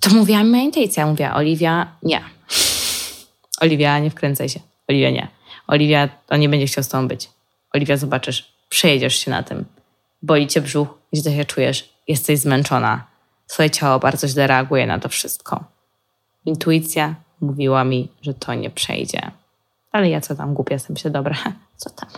to 0.01 0.09
mówiła 0.09 0.43
mi 0.43 0.49
moja 0.49 0.63
intuicja. 0.63 1.05
Mówiła, 1.05 1.33
Oliwia, 1.35 1.87
nie. 2.03 2.21
Oliwia, 3.61 3.99
nie 3.99 4.09
wkręcaj 4.09 4.49
się. 4.49 4.59
Oliwia, 4.87 5.09
nie. 5.09 5.38
Oliwia, 5.69 6.09
on 6.29 6.39
nie 6.39 6.49
będzie 6.49 6.67
chciał 6.67 6.83
z 6.83 6.87
tobą 6.87 7.07
być. 7.07 7.29
Oliwia, 7.73 7.97
zobaczysz, 7.97 8.53
przejedziesz 8.69 9.15
się 9.15 9.31
na 9.31 9.43
tym. 9.43 9.65
Boli 10.21 10.47
cię 10.47 10.61
brzuch, 10.61 10.87
źle 11.13 11.31
się 11.31 11.45
czujesz, 11.45 11.89
jesteś 12.07 12.39
zmęczona. 12.39 13.03
Twoje 13.47 13.69
ciało 13.69 13.99
bardzo 13.99 14.27
źle 14.27 14.47
reaguje 14.47 14.87
na 14.87 14.99
to 14.99 15.09
wszystko. 15.09 15.63
Intuicja 16.45 17.15
mówiła 17.41 17.83
mi, 17.83 18.07
że 18.21 18.33
to 18.33 18.53
nie 18.53 18.69
przejdzie. 18.69 19.31
Ale 19.91 20.09
ja 20.09 20.21
co 20.21 20.35
tam, 20.35 20.53
głupia 20.53 20.73
jestem 20.73 20.97
się, 20.97 21.09
dobra, 21.09 21.35
co 21.81 21.89
tam? 21.89 22.09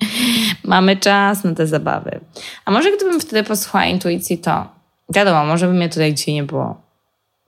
Mamy 0.64 0.96
czas 0.96 1.44
na 1.44 1.54
te 1.54 1.66
zabawy. 1.66 2.20
A 2.64 2.70
może 2.70 2.96
gdybym 2.96 3.20
wtedy 3.20 3.44
posłuchała 3.44 3.84
intuicji, 3.84 4.38
to 4.38 4.68
wiadomo, 5.08 5.44
może 5.44 5.66
by 5.66 5.72
mnie 5.72 5.88
tutaj 5.88 6.14
dzisiaj 6.14 6.34
nie 6.34 6.42
było. 6.42 6.80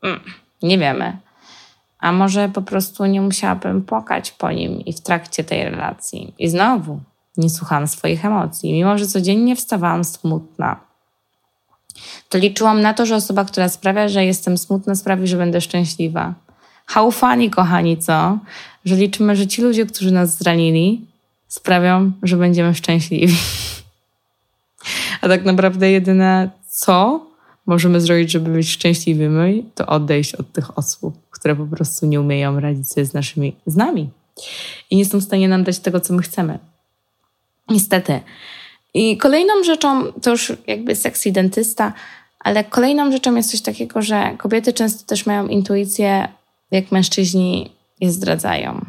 Mm, 0.03 0.21
nie 0.63 0.79
wiemy. 0.79 1.17
A 1.99 2.13
może 2.13 2.49
po 2.49 2.63
prostu 2.63 3.07
nie 3.07 3.21
musiałabym 3.21 3.83
płakać 3.83 4.31
po 4.31 4.53
nim 4.53 4.81
i 4.81 4.93
w 4.93 5.01
trakcie 5.01 5.45
tej 5.45 5.65
relacji. 5.65 6.35
I 6.39 6.49
znowu 6.49 7.01
nie 7.37 7.51
słuchałam 7.51 7.89
swoich 7.89 8.25
emocji, 8.25 8.73
mimo 8.73 8.99
że 8.99 9.07
codziennie 9.07 9.57
wstawałam 9.57 10.05
smutna. 10.05 10.81
To 12.29 12.39
liczyłam 12.39 12.81
na 12.81 12.95
to, 12.95 13.07
że 13.07 13.17
osoba, 13.17 13.45
która 13.45 13.69
sprawia, 13.69 14.09
że 14.09 14.25
jestem 14.25 14.59
smutna, 14.59 14.95
sprawi, 14.95 15.27
że 15.27 15.37
będę 15.37 15.61
szczęśliwa. 15.61 16.35
Haufani, 16.87 17.51
kochani, 17.51 17.99
co? 17.99 18.39
Że 18.85 18.97
liczymy, 18.97 19.37
że 19.37 19.47
ci 19.47 19.63
ludzie, 19.63 19.87
którzy 19.87 20.11
nas 20.11 20.39
zranili, 20.39 21.07
sprawią, 21.49 22.13
że 22.23 22.37
będziemy 22.37 22.75
szczęśliwi. 22.75 23.37
A 25.21 25.29
tak 25.29 25.45
naprawdę 25.45 25.91
jedyne 25.91 26.51
co 26.69 27.27
możemy 27.67 28.01
zrobić, 28.01 28.31
żeby 28.31 28.51
być 28.51 28.71
szczęśliwymi, 28.71 29.65
to 29.75 29.87
odejść 29.87 30.35
od 30.35 30.53
tych 30.53 30.79
osób, 30.79 31.15
które 31.39 31.57
po 31.57 31.67
prostu 31.67 32.07
nie 32.07 32.21
umieją 32.21 32.61
radzić 32.61 32.93
sobie 32.93 33.07
z 33.07 33.15
naszymi, 33.15 33.57
z 33.67 33.77
nami. 33.77 34.11
I 34.91 34.97
nie 34.97 35.05
są 35.05 35.19
w 35.19 35.25
stanie 35.25 35.49
nam 35.49 35.65
dać 35.65 35.79
tego, 35.79 36.01
co 36.01 36.15
my 36.15 36.23
chcemy. 36.23 36.59
Niestety. 37.69 38.21
I 38.95 39.17
kolejną 39.17 39.65
rzeczą, 39.65 40.13
to 40.13 40.31
już 40.31 40.53
jakby 40.67 40.97
seks 40.97 41.25
dentysta, 41.33 41.93
ale 42.41 42.65
kolejną 42.65 43.13
rzeczą 43.13 43.35
jest 43.35 43.51
coś 43.51 43.61
takiego, 43.61 44.03
że 44.03 44.35
kobiety 44.39 44.73
często 44.73 45.07
też 45.07 45.27
mają 45.27 45.47
intuicję, 45.47 46.29
jak 46.71 46.93
mężczyźni 46.93 47.73
je 48.01 48.13
zdradzają. 48.13 48.85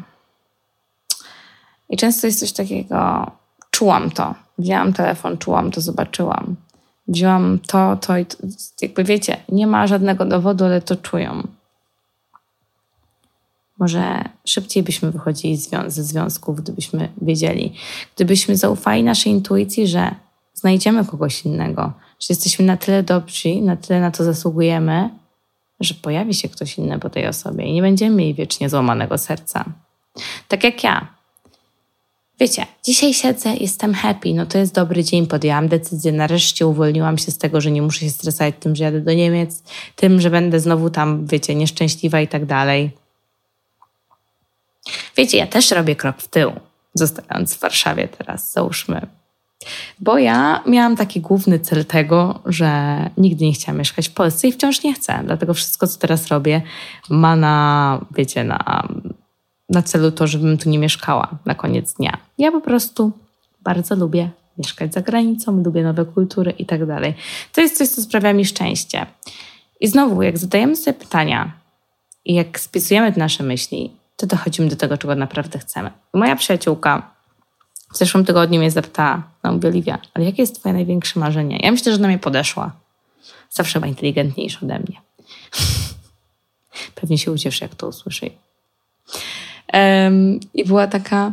I 1.90 1.96
często 1.96 2.26
jest 2.26 2.40
coś 2.40 2.52
takiego, 2.52 3.30
czułam 3.70 4.10
to, 4.10 4.34
wzięłam 4.58 4.92
telefon, 4.92 5.38
czułam 5.38 5.70
to, 5.70 5.80
zobaczyłam. 5.80 6.56
Wzięłam 7.08 7.58
to, 7.66 7.96
to 7.96 8.18
i 8.18 8.26
to. 8.26 8.36
Jakby 8.82 9.04
wiecie, 9.04 9.36
nie 9.48 9.66
ma 9.66 9.86
żadnego 9.86 10.24
dowodu, 10.24 10.64
ale 10.64 10.80
to 10.80 10.96
czują. 10.96 11.42
Może 13.80 14.24
szybciej 14.44 14.82
byśmy 14.82 15.10
wychodzili 15.10 15.56
ze 15.86 16.04
związków, 16.04 16.56
gdybyśmy 16.56 17.08
wiedzieli, 17.22 17.72
gdybyśmy 18.16 18.56
zaufali 18.56 19.02
naszej 19.02 19.32
intuicji, 19.32 19.86
że 19.86 20.14
znajdziemy 20.54 21.04
kogoś 21.04 21.44
innego, 21.44 21.92
że 22.20 22.26
jesteśmy 22.28 22.64
na 22.64 22.76
tyle 22.76 23.02
dobrzy, 23.02 23.60
na 23.62 23.76
tyle 23.76 24.00
na 24.00 24.10
to 24.10 24.24
zasługujemy, 24.24 25.10
że 25.80 25.94
pojawi 25.94 26.34
się 26.34 26.48
ktoś 26.48 26.78
inny 26.78 26.98
po 26.98 27.10
tej 27.10 27.26
osobie 27.26 27.64
i 27.64 27.72
nie 27.72 27.82
będziemy 27.82 28.16
mieli 28.16 28.34
wiecznie 28.34 28.68
złamanego 28.68 29.18
serca. 29.18 29.64
Tak 30.48 30.64
jak 30.64 30.84
ja. 30.84 31.06
Wiecie, 32.40 32.66
dzisiaj 32.84 33.14
siedzę, 33.14 33.54
jestem 33.60 33.94
happy, 33.94 34.34
no 34.34 34.46
to 34.46 34.58
jest 34.58 34.74
dobry 34.74 35.04
dzień, 35.04 35.26
podjęłam 35.26 35.68
decyzję, 35.68 36.12
nareszcie 36.12 36.66
uwolniłam 36.66 37.18
się 37.18 37.30
z 37.30 37.38
tego, 37.38 37.60
że 37.60 37.70
nie 37.70 37.82
muszę 37.82 38.00
się 38.00 38.10
stresować 38.10 38.54
tym, 38.60 38.76
że 38.76 38.84
jadę 38.84 39.00
do 39.00 39.12
Niemiec, 39.12 39.62
tym, 39.96 40.20
że 40.20 40.30
będę 40.30 40.60
znowu 40.60 40.90
tam, 40.90 41.26
wiecie, 41.26 41.54
nieszczęśliwa 41.54 42.20
i 42.20 42.28
tak 42.28 42.46
dalej. 42.46 42.99
Wiecie, 45.16 45.38
ja 45.38 45.46
też 45.46 45.70
robię 45.70 45.96
krok 45.96 46.16
w 46.18 46.28
tył, 46.28 46.52
zostając 46.94 47.54
w 47.54 47.60
Warszawie 47.60 48.08
teraz, 48.08 48.52
załóżmy. 48.52 49.06
Bo 49.98 50.18
ja 50.18 50.62
miałam 50.66 50.96
taki 50.96 51.20
główny 51.20 51.58
cel 51.58 51.84
tego, 51.84 52.40
że 52.46 52.96
nigdy 53.16 53.44
nie 53.44 53.52
chciałam 53.52 53.78
mieszkać 53.78 54.08
w 54.08 54.12
Polsce 54.12 54.48
i 54.48 54.52
wciąż 54.52 54.82
nie 54.82 54.94
chcę. 54.94 55.20
Dlatego 55.24 55.54
wszystko, 55.54 55.86
co 55.86 55.98
teraz 55.98 56.28
robię, 56.28 56.62
ma 57.10 57.36
na, 57.36 58.04
wiecie, 58.16 58.44
na, 58.44 58.88
na 59.68 59.82
celu 59.82 60.10
to, 60.12 60.26
żebym 60.26 60.58
tu 60.58 60.68
nie 60.68 60.78
mieszkała 60.78 61.28
na 61.46 61.54
koniec 61.54 61.92
dnia. 61.92 62.18
Ja 62.38 62.52
po 62.52 62.60
prostu 62.60 63.12
bardzo 63.62 63.94
lubię 63.96 64.30
mieszkać 64.58 64.94
za 64.94 65.00
granicą, 65.00 65.62
lubię 65.62 65.82
nowe 65.82 66.04
kultury 66.04 66.50
i 66.50 66.66
tak 66.66 66.86
dalej. 66.86 67.14
To 67.52 67.60
jest 67.60 67.78
coś, 67.78 67.88
co 67.88 68.02
sprawia 68.02 68.32
mi 68.32 68.44
szczęście. 68.44 69.06
I 69.80 69.88
znowu, 69.88 70.22
jak 70.22 70.38
zadajemy 70.38 70.76
sobie 70.76 70.94
pytania 70.94 71.52
i 72.24 72.34
jak 72.34 72.60
spisujemy 72.60 73.12
nasze 73.16 73.42
myśli, 73.42 73.90
to 74.20 74.26
dochodzimy 74.26 74.68
do 74.68 74.76
tego, 74.76 74.98
czego 74.98 75.14
naprawdę 75.14 75.58
chcemy. 75.58 75.90
Moja 76.14 76.36
przyjaciółka 76.36 77.14
w 77.92 77.98
zeszłym 77.98 78.24
tygodniu 78.24 78.58
mnie 78.58 78.70
zapytała, 78.70 79.22
no 79.44 79.52
mówię, 79.52 79.98
ale 80.14 80.24
jakie 80.24 80.42
jest 80.42 80.60
twoje 80.60 80.72
największe 80.72 81.20
marzenie? 81.20 81.58
Ja 81.62 81.70
myślę, 81.70 81.92
że 81.92 81.98
na 81.98 82.08
mnie 82.08 82.18
podeszła. 82.18 82.72
Zawsze 83.50 83.80
była 83.80 83.88
inteligentniejsza 83.88 84.58
ode 84.62 84.78
mnie. 84.78 85.00
Pewnie 86.94 87.18
się 87.18 87.32
ucieszy, 87.32 87.64
jak 87.64 87.74
to 87.74 87.88
usłyszy. 87.88 88.30
Um, 89.72 90.40
I 90.54 90.64
była 90.64 90.86
taka, 90.86 91.32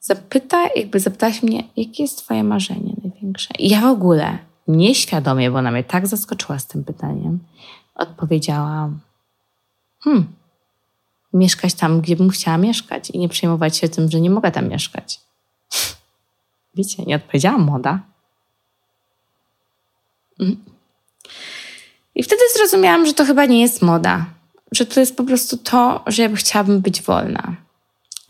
zapyta, 0.00 0.68
jakby 0.76 1.00
zapytałaś 1.00 1.42
mnie, 1.42 1.64
jakie 1.76 2.02
jest 2.02 2.18
twoje 2.18 2.44
marzenie 2.44 2.92
największe? 3.04 3.48
I 3.58 3.68
ja 3.68 3.80
w 3.80 3.84
ogóle, 3.84 4.38
nieświadomie, 4.68 5.50
bo 5.50 5.58
ona 5.58 5.70
mnie 5.70 5.84
tak 5.84 6.06
zaskoczyła 6.06 6.58
z 6.58 6.66
tym 6.66 6.84
pytaniem, 6.84 7.38
odpowiedziałam, 7.94 9.00
hmm, 10.04 10.26
mieszkać 11.32 11.74
tam, 11.74 12.00
gdzie 12.00 12.16
bym 12.16 12.30
chciała 12.30 12.58
mieszkać 12.58 13.10
i 13.10 13.18
nie 13.18 13.28
przejmować 13.28 13.76
się 13.76 13.88
tym, 13.88 14.10
że 14.10 14.20
nie 14.20 14.30
mogę 14.30 14.50
tam 14.50 14.68
mieszkać. 14.68 15.20
Wiecie, 16.74 17.02
nie 17.02 17.16
odpowiedziałam 17.16 17.62
moda. 17.62 18.00
Mm. 20.40 20.56
I 22.14 22.22
wtedy 22.22 22.42
zrozumiałam, 22.56 23.06
że 23.06 23.14
to 23.14 23.24
chyba 23.24 23.44
nie 23.44 23.60
jest 23.60 23.82
moda, 23.82 24.26
że 24.72 24.86
to 24.86 25.00
jest 25.00 25.16
po 25.16 25.24
prostu 25.24 25.56
to, 25.56 26.04
że 26.06 26.22
ja 26.22 26.34
chciałabym 26.34 26.80
być 26.80 27.02
wolna. 27.02 27.56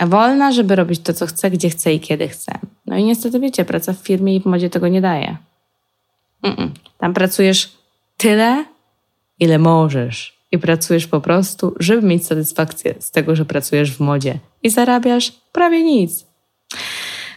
Wolna, 0.00 0.52
żeby 0.52 0.76
robić 0.76 1.00
to, 1.00 1.14
co 1.14 1.26
chcę, 1.26 1.50
gdzie 1.50 1.70
chcę 1.70 1.94
i 1.94 2.00
kiedy 2.00 2.28
chcę. 2.28 2.58
No 2.86 2.96
i 2.96 3.04
niestety 3.04 3.40
wiecie, 3.40 3.64
praca 3.64 3.92
w 3.92 3.96
firmie 3.96 4.36
i 4.36 4.40
w 4.40 4.46
modzie 4.46 4.70
tego 4.70 4.88
nie 4.88 5.00
daje. 5.00 5.36
Mm-mm. 6.44 6.70
Tam 6.98 7.14
pracujesz 7.14 7.72
tyle, 8.16 8.64
ile 9.40 9.58
możesz 9.58 10.37
i 10.52 10.58
pracujesz 10.58 11.06
po 11.06 11.20
prostu, 11.20 11.74
żeby 11.80 12.06
mieć 12.06 12.26
satysfakcję 12.26 12.94
z 12.98 13.10
tego, 13.10 13.36
że 13.36 13.44
pracujesz 13.44 13.92
w 13.92 14.00
modzie 14.00 14.38
i 14.62 14.70
zarabiasz 14.70 15.32
prawie 15.52 15.82
nic. 15.82 16.26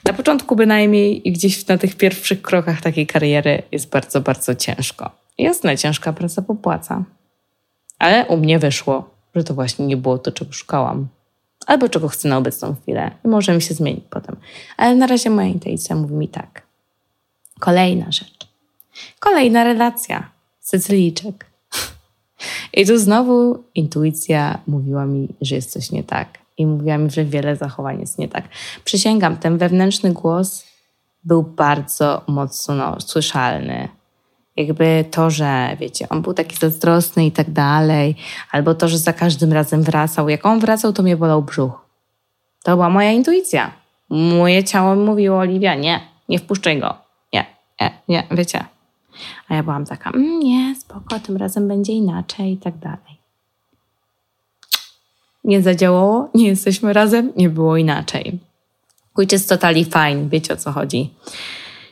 Na 0.05 0.13
początku 0.13 0.55
bynajmniej 0.55 1.27
i 1.27 1.31
gdzieś 1.31 1.67
na 1.67 1.77
tych 1.77 1.95
pierwszych 1.95 2.41
krokach 2.41 2.81
takiej 2.81 3.07
kariery 3.07 3.63
jest 3.71 3.89
bardzo, 3.89 4.21
bardzo 4.21 4.55
ciężko. 4.55 5.11
Jasne, 5.37 5.77
ciężka 5.77 6.13
praca 6.13 6.41
popłaca. 6.41 7.03
Ale 7.99 8.25
u 8.25 8.37
mnie 8.37 8.59
wyszło, 8.59 9.09
że 9.35 9.43
to 9.43 9.53
właśnie 9.53 9.85
nie 9.85 9.97
było 9.97 10.17
to, 10.17 10.31
czego 10.31 10.51
szukałam. 10.53 11.07
Albo 11.67 11.89
czego 11.89 12.07
chcę 12.07 12.29
na 12.29 12.37
obecną 12.37 12.75
chwilę. 12.81 13.11
I 13.25 13.27
może 13.27 13.55
mi 13.55 13.61
się 13.61 13.73
zmienić 13.73 14.03
potem. 14.09 14.35
Ale 14.77 14.95
na 14.95 15.07
razie 15.07 15.29
moja 15.29 15.47
intuicja 15.47 15.95
mówi 15.95 16.13
mi 16.13 16.27
tak. 16.27 16.61
Kolejna 17.59 18.11
rzecz. 18.11 18.47
Kolejna 19.19 19.63
relacja. 19.63 20.29
Sycylijczyk. 20.59 21.50
I 22.73 22.85
tu 22.85 22.97
znowu 22.97 23.63
intuicja 23.75 24.57
mówiła 24.67 25.05
mi, 25.05 25.27
że 25.41 25.55
jest 25.55 25.71
coś 25.71 25.91
nie 25.91 26.03
tak. 26.03 26.27
I 26.57 26.65
mówiła 26.65 26.97
mi, 26.97 27.09
że 27.09 27.25
wiele 27.25 27.55
zachowań 27.55 27.99
jest 27.99 28.19
nie 28.19 28.27
tak. 28.27 28.43
Przysięgam, 28.83 29.37
ten 29.37 29.57
wewnętrzny 29.57 30.11
głos 30.13 30.63
był 31.23 31.43
bardzo 31.43 32.21
mocno 32.27 32.97
słyszalny. 32.99 33.87
Jakby 34.57 35.05
to, 35.11 35.29
że 35.29 35.77
wiecie, 35.79 36.09
on 36.09 36.21
był 36.21 36.33
taki 36.33 36.55
zazdrosny 36.55 37.25
i 37.25 37.31
tak 37.31 37.51
dalej, 37.51 38.15
albo 38.51 38.75
to, 38.75 38.87
że 38.87 38.97
za 38.97 39.13
każdym 39.13 39.53
razem 39.53 39.83
wracał. 39.83 40.29
Jak 40.29 40.45
on 40.45 40.59
wracał, 40.59 40.93
to 40.93 41.03
mnie 41.03 41.17
bolał 41.17 41.41
brzuch. 41.41 41.85
To 42.63 42.71
była 42.71 42.89
moja 42.89 43.11
intuicja. 43.11 43.71
Moje 44.09 44.63
ciało 44.63 44.95
mówiło, 44.95 45.37
Oliwia, 45.37 45.75
nie, 45.75 45.99
nie 46.29 46.39
wpuszczaj 46.39 46.79
go. 46.79 46.93
Nie, 47.33 47.45
nie, 47.81 47.91
nie, 48.07 48.27
wiecie. 48.31 48.65
A 49.47 49.55
ja 49.55 49.63
byłam 49.63 49.85
taka, 49.85 50.09
mm, 50.09 50.39
nie, 50.39 50.75
spoko, 50.75 51.19
tym 51.19 51.37
razem 51.37 51.67
będzie 51.67 51.93
inaczej 51.93 52.53
i 52.53 52.57
tak 52.57 52.77
dalej. 52.77 53.21
Nie 55.43 55.61
zadziałało, 55.61 56.29
nie 56.33 56.47
jesteśmy 56.47 56.93
razem, 56.93 57.31
nie 57.35 57.49
było 57.49 57.77
inaczej. 57.77 58.39
Which 59.17 59.33
is 59.33 59.47
totally 59.47 59.85
fine, 59.85 60.29
wiecie 60.29 60.53
o 60.53 60.57
co 60.57 60.71
chodzi. 60.71 61.13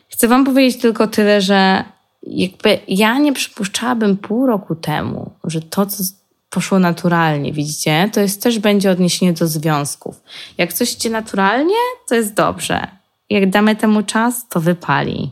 Chcę 0.10 0.28
wam 0.28 0.46
powiedzieć 0.46 0.82
tylko 0.82 1.08
tyle, 1.08 1.42
że 1.42 1.84
jakby 2.24 2.80
ja 2.88 3.18
nie 3.18 3.34
przypuszczałabym 3.34 4.18
pół 4.18 4.48
roku 4.48 4.76
temu, 4.76 5.32
że 5.44 5.62
to, 5.62 5.86
co 5.86 6.04
poszło 6.50 6.80
naturalnie, 6.80 7.54
widzicie? 7.54 8.10
To 8.14 8.20
jest 8.20 8.44
też 8.44 8.60
będzie 8.60 8.92
odniesienie 8.92 9.34
do 9.34 9.48
związków. 9.48 10.24
Jak 10.58 10.74
coś 10.74 10.94
idzie 10.94 11.10
naturalnie, 11.10 11.76
to 12.08 12.16
jest 12.16 12.34
dobrze. 12.34 12.88
Jak 13.30 13.50
damy 13.50 13.76
temu 13.76 14.04
czas, 14.04 14.48
to 14.50 14.60
wypali. 14.60 15.32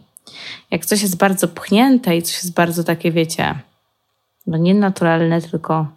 Jak 0.71 0.85
coś 0.85 1.01
jest 1.01 1.17
bardzo 1.17 1.47
pchnięte 1.47 2.17
i 2.17 2.21
coś 2.21 2.35
jest 2.35 2.53
bardzo 2.53 2.83
takie, 2.83 3.11
wiecie, 3.11 3.59
no 4.47 4.57
nie 4.57 4.75
naturalne, 4.75 5.41
tylko 5.41 5.87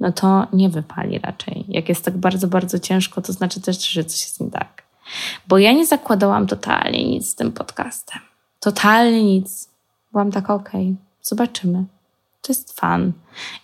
no 0.00 0.12
to 0.12 0.46
nie 0.52 0.68
wypali 0.68 1.18
raczej. 1.18 1.64
Jak 1.68 1.88
jest 1.88 2.04
tak 2.04 2.16
bardzo, 2.16 2.48
bardzo 2.48 2.78
ciężko, 2.78 3.22
to 3.22 3.32
znaczy 3.32 3.60
też, 3.60 3.88
że 3.88 4.04
coś 4.04 4.20
jest 4.20 4.40
nie 4.40 4.50
tak. 4.50 4.82
Bo 5.48 5.58
ja 5.58 5.72
nie 5.72 5.86
zakładałam 5.86 6.46
totalnie 6.46 7.10
nic 7.10 7.30
z 7.30 7.34
tym 7.34 7.52
podcastem. 7.52 8.20
Totalnie 8.60 9.24
nic. 9.24 9.68
Byłam 10.12 10.30
taka, 10.30 10.54
okej, 10.54 10.82
okay, 10.82 10.96
zobaczymy. 11.22 11.84
To 12.48 12.52
jest 12.52 12.80
fan. 12.80 13.12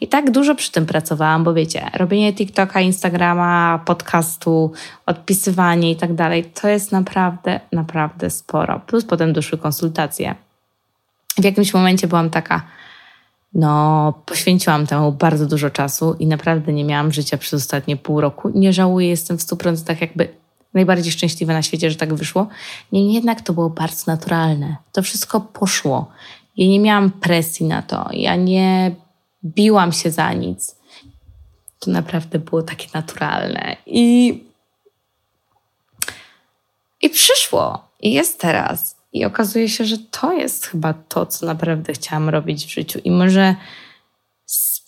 I 0.01 0.09
tak 0.09 0.31
dużo 0.31 0.55
przy 0.55 0.73
tym 0.73 0.87
pracowałam, 0.87 1.45
bo 1.45 1.55
wiecie, 1.55 1.91
robienie 1.95 2.33
TikToka, 2.33 2.81
Instagrama, 2.81 3.81
podcastu, 3.85 4.73
odpisywanie 5.07 5.91
i 5.91 5.97
tak 5.97 6.15
dalej, 6.15 6.45
to 6.45 6.69
jest 6.69 6.93
naprawdę, 6.93 7.61
naprawdę 7.73 8.31
sporo. 8.31 8.81
Plus 8.87 9.05
potem 9.05 9.33
doszły 9.33 9.59
konsultacje. 9.59 10.35
W 11.39 11.45
jakimś 11.45 11.75
momencie 11.75 12.07
byłam 12.07 12.31
taka, 12.31 12.63
no, 13.55 14.13
poświęciłam 14.27 14.87
temu 14.87 15.13
bardzo 15.13 15.47
dużo 15.47 15.71
czasu 15.71 16.17
i 16.19 16.27
naprawdę 16.27 16.73
nie 16.73 16.85
miałam 16.85 17.13
życia 17.13 17.39
przez 17.39 17.63
ostatnie 17.63 17.97
pół 17.97 18.21
roku. 18.21 18.51
Nie 18.55 18.73
żałuję, 18.73 19.09
jestem 19.09 19.39
w 19.39 19.43
100% 19.43 20.01
jakby 20.01 20.29
najbardziej 20.75 21.13
szczęśliwa 21.13 21.53
na 21.53 21.63
świecie, 21.63 21.91
że 21.91 21.97
tak 21.97 22.15
wyszło. 22.15 22.49
Niemniej 22.93 23.15
jednak 23.15 23.41
to 23.41 23.53
było 23.53 23.71
bardzo 23.71 24.05
naturalne. 24.07 24.77
To 24.93 25.03
wszystko 25.03 25.41
poszło. 25.41 26.11
Ja 26.57 26.67
nie 26.67 26.81
miałam 26.81 27.11
presji 27.11 27.67
na 27.67 27.83
to. 27.83 28.09
Ja 28.13 28.37
nie 28.37 28.95
biłam 29.45 29.93
się 29.93 30.11
za 30.11 30.33
nic. 30.33 30.77
To 31.79 31.91
naprawdę 31.91 32.39
było 32.39 32.63
takie 32.63 32.89
naturalne. 32.95 33.77
I, 33.87 34.41
i 37.03 37.11
przyszło. 37.11 37.89
I 38.01 38.13
jest 38.13 38.41
teraz. 38.41 38.97
I 39.13 39.25
okazuje 39.25 39.69
się, 39.69 39.85
że 39.85 39.99
to 39.99 40.33
jest 40.33 40.67
chyba 40.67 40.95
to, 40.95 41.27
co 41.27 41.47
naprawdę 41.47 41.93
chciałam 41.93 42.29
robić 42.29 42.67
w 42.67 42.71
życiu. 42.71 42.99
I 43.05 43.11
może 43.11 43.55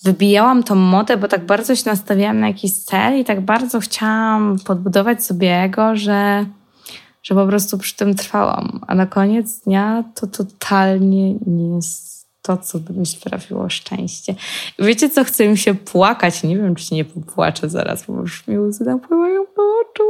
wybijałam 0.03 0.63
tą 0.63 0.75
modę, 0.75 1.17
bo 1.17 1.29
tak 1.29 1.47
bardzo 1.47 1.77
się 1.77 1.91
nastawiałam 1.91 2.41
na 2.41 2.49
jakiś 2.49 2.73
cel 2.73 3.21
i 3.21 3.25
tak 3.25 3.41
bardzo 3.41 3.81
chciałam 3.81 4.59
podbudować 4.67 5.25
sobie 5.25 5.63
ego, 5.63 5.97
że, 5.97 6.47
że 7.27 7.35
po 7.35 7.47
prostu 7.47 7.79
przy 7.79 7.97
tym 7.97 8.15
trwałam. 8.15 8.81
A 8.87 8.95
na 8.95 9.07
koniec 9.07 9.61
dnia 9.61 10.05
to 10.15 10.27
totalnie 10.27 11.35
nie 11.35 11.77
jest 11.77 12.27
to, 12.43 12.57
co 12.57 12.79
by 12.79 12.93
mi 12.93 13.07
sprawiło 13.07 13.71
szczęście. 13.71 14.35
Wiecie, 14.79 15.11
co 15.11 15.25
chce 15.25 15.49
mi 15.49 15.59
się 15.59 15.75
płakać? 15.75 16.43
Nie 16.43 16.57
wiem, 16.57 16.75
czy 16.75 16.95
nie 16.95 17.05
popłaczę 17.05 17.69
zaraz, 17.69 18.05
bo 18.07 18.21
już 18.21 18.47
mi 18.47 18.59
łzy 18.59 18.85
napływają 18.85 19.47
po 19.47 19.63
oczu 19.63 20.05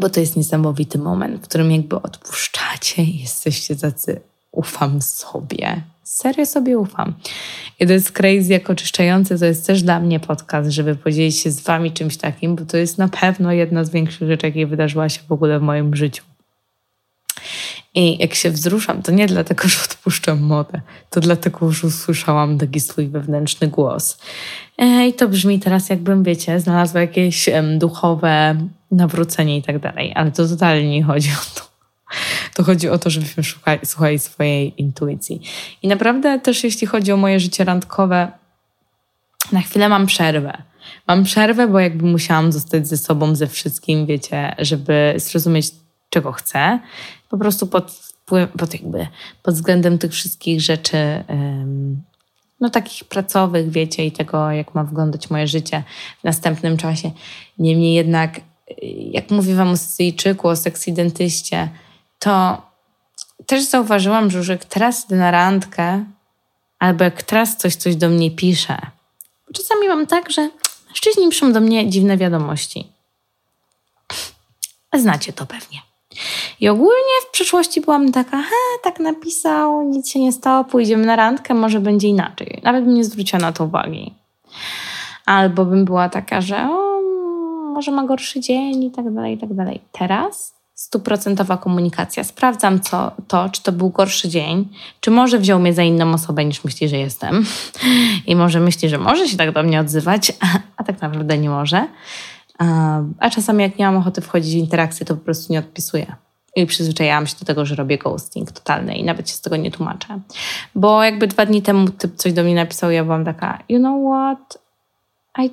bo 0.00 0.10
to 0.10 0.20
jest 0.20 0.36
niesamowity 0.36 0.98
moment, 0.98 1.36
w 1.36 1.48
którym 1.48 1.70
jakby 1.70 1.96
odpuszczacie 1.96 3.02
i 3.02 3.20
jesteście 3.20 3.76
tacy, 3.76 4.20
ufam 4.52 5.02
sobie. 5.02 5.82
Serio 6.02 6.46
sobie 6.46 6.78
ufam. 6.78 7.14
I 7.80 7.86
to 7.86 7.92
jest 7.92 8.12
crazy, 8.12 8.52
jak 8.52 8.70
oczyszczające, 8.70 9.38
to 9.38 9.44
jest 9.44 9.66
też 9.66 9.82
dla 9.82 10.00
mnie 10.00 10.20
podcast, 10.20 10.70
żeby 10.70 10.96
podzielić 10.96 11.38
się 11.38 11.50
z 11.50 11.60
wami 11.60 11.92
czymś 11.92 12.16
takim, 12.16 12.56
bo 12.56 12.64
to 12.64 12.76
jest 12.76 12.98
na 12.98 13.08
pewno 13.08 13.52
jedna 13.52 13.84
z 13.84 13.90
większych 13.90 14.28
rzeczy, 14.28 14.46
jakie 14.46 14.66
wydarzyła 14.66 15.08
się 15.08 15.20
w 15.28 15.32
ogóle 15.32 15.58
w 15.58 15.62
moim 15.62 15.96
życiu. 15.96 16.22
I 17.94 18.18
jak 18.18 18.34
się 18.34 18.50
wzruszam, 18.50 19.02
to 19.02 19.12
nie 19.12 19.26
dlatego, 19.26 19.68
że 19.68 19.78
odpuszczam 19.84 20.40
modę, 20.40 20.80
to 21.10 21.20
dlatego, 21.20 21.72
że 21.72 21.86
usłyszałam 21.86 22.58
taki 22.58 22.80
swój 22.80 23.08
wewnętrzny 23.08 23.68
głos. 23.68 24.18
I 25.08 25.12
to 25.12 25.28
brzmi 25.28 25.60
teraz, 25.60 25.88
jakbym, 25.88 26.22
wiecie, 26.22 26.60
znalazła 26.60 27.00
jakieś 27.00 27.48
duchowe 27.78 28.56
nawrócenie 28.90 29.56
i 29.58 29.62
tak 29.62 29.78
dalej, 29.78 30.12
ale 30.14 30.30
to 30.30 30.48
totalnie 30.48 30.90
nie 30.90 31.04
chodzi 31.04 31.30
o 31.30 31.60
to. 31.60 31.71
To 32.54 32.62
chodzi 32.64 32.88
o 32.88 32.98
to, 32.98 33.10
żebyśmy 33.10 33.42
szukali, 33.42 33.80
słuchali 33.86 34.18
swojej 34.18 34.80
intuicji. 34.80 35.40
I 35.82 35.88
naprawdę 35.88 36.40
też 36.40 36.64
jeśli 36.64 36.86
chodzi 36.86 37.12
o 37.12 37.16
moje 37.16 37.40
życie 37.40 37.64
randkowe, 37.64 38.32
na 39.52 39.60
chwilę 39.60 39.88
mam 39.88 40.06
przerwę. 40.06 40.62
Mam 41.06 41.24
przerwę, 41.24 41.68
bo 41.68 41.80
jakby 41.80 42.06
musiałam 42.06 42.52
zostać 42.52 42.88
ze 42.88 42.96
sobą, 42.96 43.34
ze 43.34 43.46
wszystkim, 43.46 44.06
wiecie, 44.06 44.54
żeby 44.58 45.14
zrozumieć, 45.16 45.70
czego 46.10 46.32
chcę. 46.32 46.80
Po 47.28 47.38
prostu 47.38 47.66
pod, 47.66 48.00
pod, 48.58 48.74
jakby, 48.74 49.06
pod 49.42 49.54
względem 49.54 49.98
tych 49.98 50.12
wszystkich 50.12 50.60
rzeczy, 50.60 51.24
no 52.60 52.70
takich 52.70 53.04
pracowych, 53.04 53.70
wiecie, 53.70 54.06
i 54.06 54.12
tego, 54.12 54.50
jak 54.50 54.74
ma 54.74 54.84
wyglądać 54.84 55.30
moje 55.30 55.46
życie 55.46 55.82
w 56.20 56.24
następnym 56.24 56.76
czasie. 56.76 57.10
Niemniej 57.58 57.94
jednak 57.94 58.40
jak 59.10 59.30
mówię 59.30 59.54
wam 59.54 59.68
o 59.68 59.76
Sycyjczyku, 59.76 60.48
o 60.48 60.56
seksidentyście, 60.56 61.68
to 62.22 62.62
też 63.46 63.62
zauważyłam, 63.62 64.30
że 64.30 64.38
już 64.38 64.48
jak 64.48 64.64
teraz 64.64 65.04
idę 65.04 65.16
na 65.16 65.30
randkę, 65.30 66.04
albo 66.78 67.04
jak 67.04 67.22
teraz 67.22 67.56
coś, 67.56 67.74
coś 67.74 67.96
do 67.96 68.08
mnie 68.08 68.30
pisze, 68.30 68.78
czasami 69.54 69.88
mam 69.88 70.06
tak, 70.06 70.30
że 70.30 70.50
mężczyźni 70.88 71.28
piszą 71.28 71.52
do 71.52 71.60
mnie 71.60 71.90
dziwne 71.90 72.16
wiadomości. 72.16 72.92
Znacie 74.94 75.32
to 75.32 75.46
pewnie. 75.46 75.78
I 76.60 76.68
ogólnie 76.68 77.14
w 77.28 77.30
przeszłości 77.30 77.80
byłam 77.80 78.12
taka, 78.12 78.42
he, 78.42 78.78
tak 78.82 79.00
napisał, 79.00 79.82
nic 79.82 80.10
się 80.10 80.20
nie 80.20 80.32
stało, 80.32 80.64
pójdziemy 80.64 81.06
na 81.06 81.16
randkę, 81.16 81.54
może 81.54 81.80
będzie 81.80 82.08
inaczej. 82.08 82.60
Nawet 82.62 82.84
bym 82.84 82.94
nie 82.94 83.04
zwróciła 83.04 83.40
na 83.40 83.52
to 83.52 83.64
uwagi. 83.64 84.14
Albo 85.26 85.64
bym 85.64 85.84
była 85.84 86.08
taka, 86.08 86.40
że 86.40 86.56
o, 86.70 87.00
może 87.74 87.90
ma 87.90 88.04
gorszy 88.04 88.40
dzień 88.40 88.84
i 88.84 88.90
tak 88.90 89.14
dalej, 89.14 89.34
i 89.34 89.38
tak 89.38 89.54
dalej. 89.54 89.80
Teraz 89.92 90.61
stuprocentowa 90.74 91.56
komunikacja. 91.56 92.24
Sprawdzam 92.24 92.80
co, 92.80 93.12
to, 93.28 93.48
czy 93.48 93.62
to 93.62 93.72
był 93.72 93.90
gorszy 93.90 94.28
dzień, 94.28 94.68
czy 95.00 95.10
może 95.10 95.38
wziął 95.38 95.60
mnie 95.60 95.74
za 95.74 95.82
inną 95.82 96.12
osobę 96.12 96.44
niż 96.44 96.64
myśli, 96.64 96.88
że 96.88 96.96
jestem 96.96 97.46
i 98.26 98.36
może 98.36 98.60
myśli, 98.60 98.88
że 98.88 98.98
może 98.98 99.28
się 99.28 99.36
tak 99.36 99.52
do 99.52 99.62
mnie 99.62 99.80
odzywać, 99.80 100.32
a 100.76 100.84
tak 100.84 101.02
naprawdę 101.02 101.38
nie 101.38 101.50
może. 101.50 101.88
A 103.18 103.30
czasami 103.30 103.62
jak 103.62 103.78
nie 103.78 103.86
mam 103.86 103.96
ochoty 103.96 104.20
wchodzić 104.20 104.54
w 104.54 104.58
interakcję, 104.58 105.06
to 105.06 105.14
po 105.16 105.24
prostu 105.24 105.52
nie 105.52 105.58
odpisuję. 105.58 106.16
I 106.56 106.66
przyzwyczaiłam 106.66 107.26
się 107.26 107.36
do 107.40 107.44
tego, 107.44 107.66
że 107.66 107.74
robię 107.74 107.98
ghosting 107.98 108.52
totalny 108.52 108.96
i 108.96 109.04
nawet 109.04 109.30
się 109.30 109.34
z 109.34 109.40
tego 109.40 109.56
nie 109.56 109.70
tłumaczę. 109.70 110.20
Bo 110.74 111.04
jakby 111.04 111.26
dwa 111.26 111.46
dni 111.46 111.62
temu 111.62 111.90
typ 111.90 112.16
coś 112.16 112.32
do 112.32 112.44
mnie 112.44 112.54
napisał, 112.54 112.90
ja 112.90 113.04
byłam 113.04 113.24
taka, 113.24 113.62
you 113.68 113.78
know 113.78 114.12
what? 114.12 114.58
I 115.38 115.50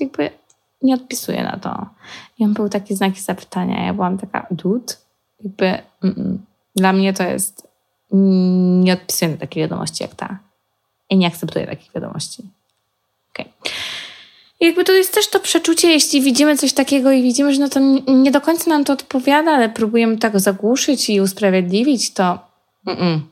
jakby 0.00 0.30
nie 0.82 0.94
odpisuję 0.94 1.42
na 1.42 1.58
to. 1.58 1.86
I 2.38 2.44
on 2.44 2.54
był 2.54 2.68
taki 2.68 2.96
znaki 2.96 3.20
zapytania. 3.20 3.84
Ja 3.84 3.94
byłam 3.94 4.18
taka, 4.18 4.46
dude, 4.50 4.94
jakby 5.44 5.66
mm, 5.66 5.82
mm. 6.02 6.44
dla 6.76 6.92
mnie 6.92 7.12
to 7.12 7.22
jest, 7.22 7.68
nie 8.82 8.92
odpisuję 8.92 9.30
na 9.30 9.36
takie 9.36 9.60
wiadomości 9.60 10.02
jak 10.02 10.14
ta. 10.14 10.38
I 11.10 11.16
nie 11.16 11.26
akceptuję 11.26 11.66
takich 11.66 11.92
wiadomości. 11.92 12.42
Okay. 13.32 13.46
Jakby 14.60 14.84
to 14.84 14.92
jest 14.92 15.14
też 15.14 15.28
to 15.28 15.40
przeczucie, 15.40 15.88
jeśli 15.88 16.22
widzimy 16.22 16.56
coś 16.56 16.72
takiego 16.72 17.12
i 17.12 17.22
widzimy, 17.22 17.54
że 17.54 17.60
no 17.60 17.68
to 17.68 17.80
nie 18.12 18.30
do 18.30 18.40
końca 18.40 18.70
nam 18.70 18.84
to 18.84 18.92
odpowiada, 18.92 19.50
ale 19.50 19.68
próbujemy 19.68 20.18
tak 20.18 20.40
zagłuszyć 20.40 21.10
i 21.10 21.20
usprawiedliwić, 21.20 22.12
to 22.12 22.38
mm, 22.86 23.22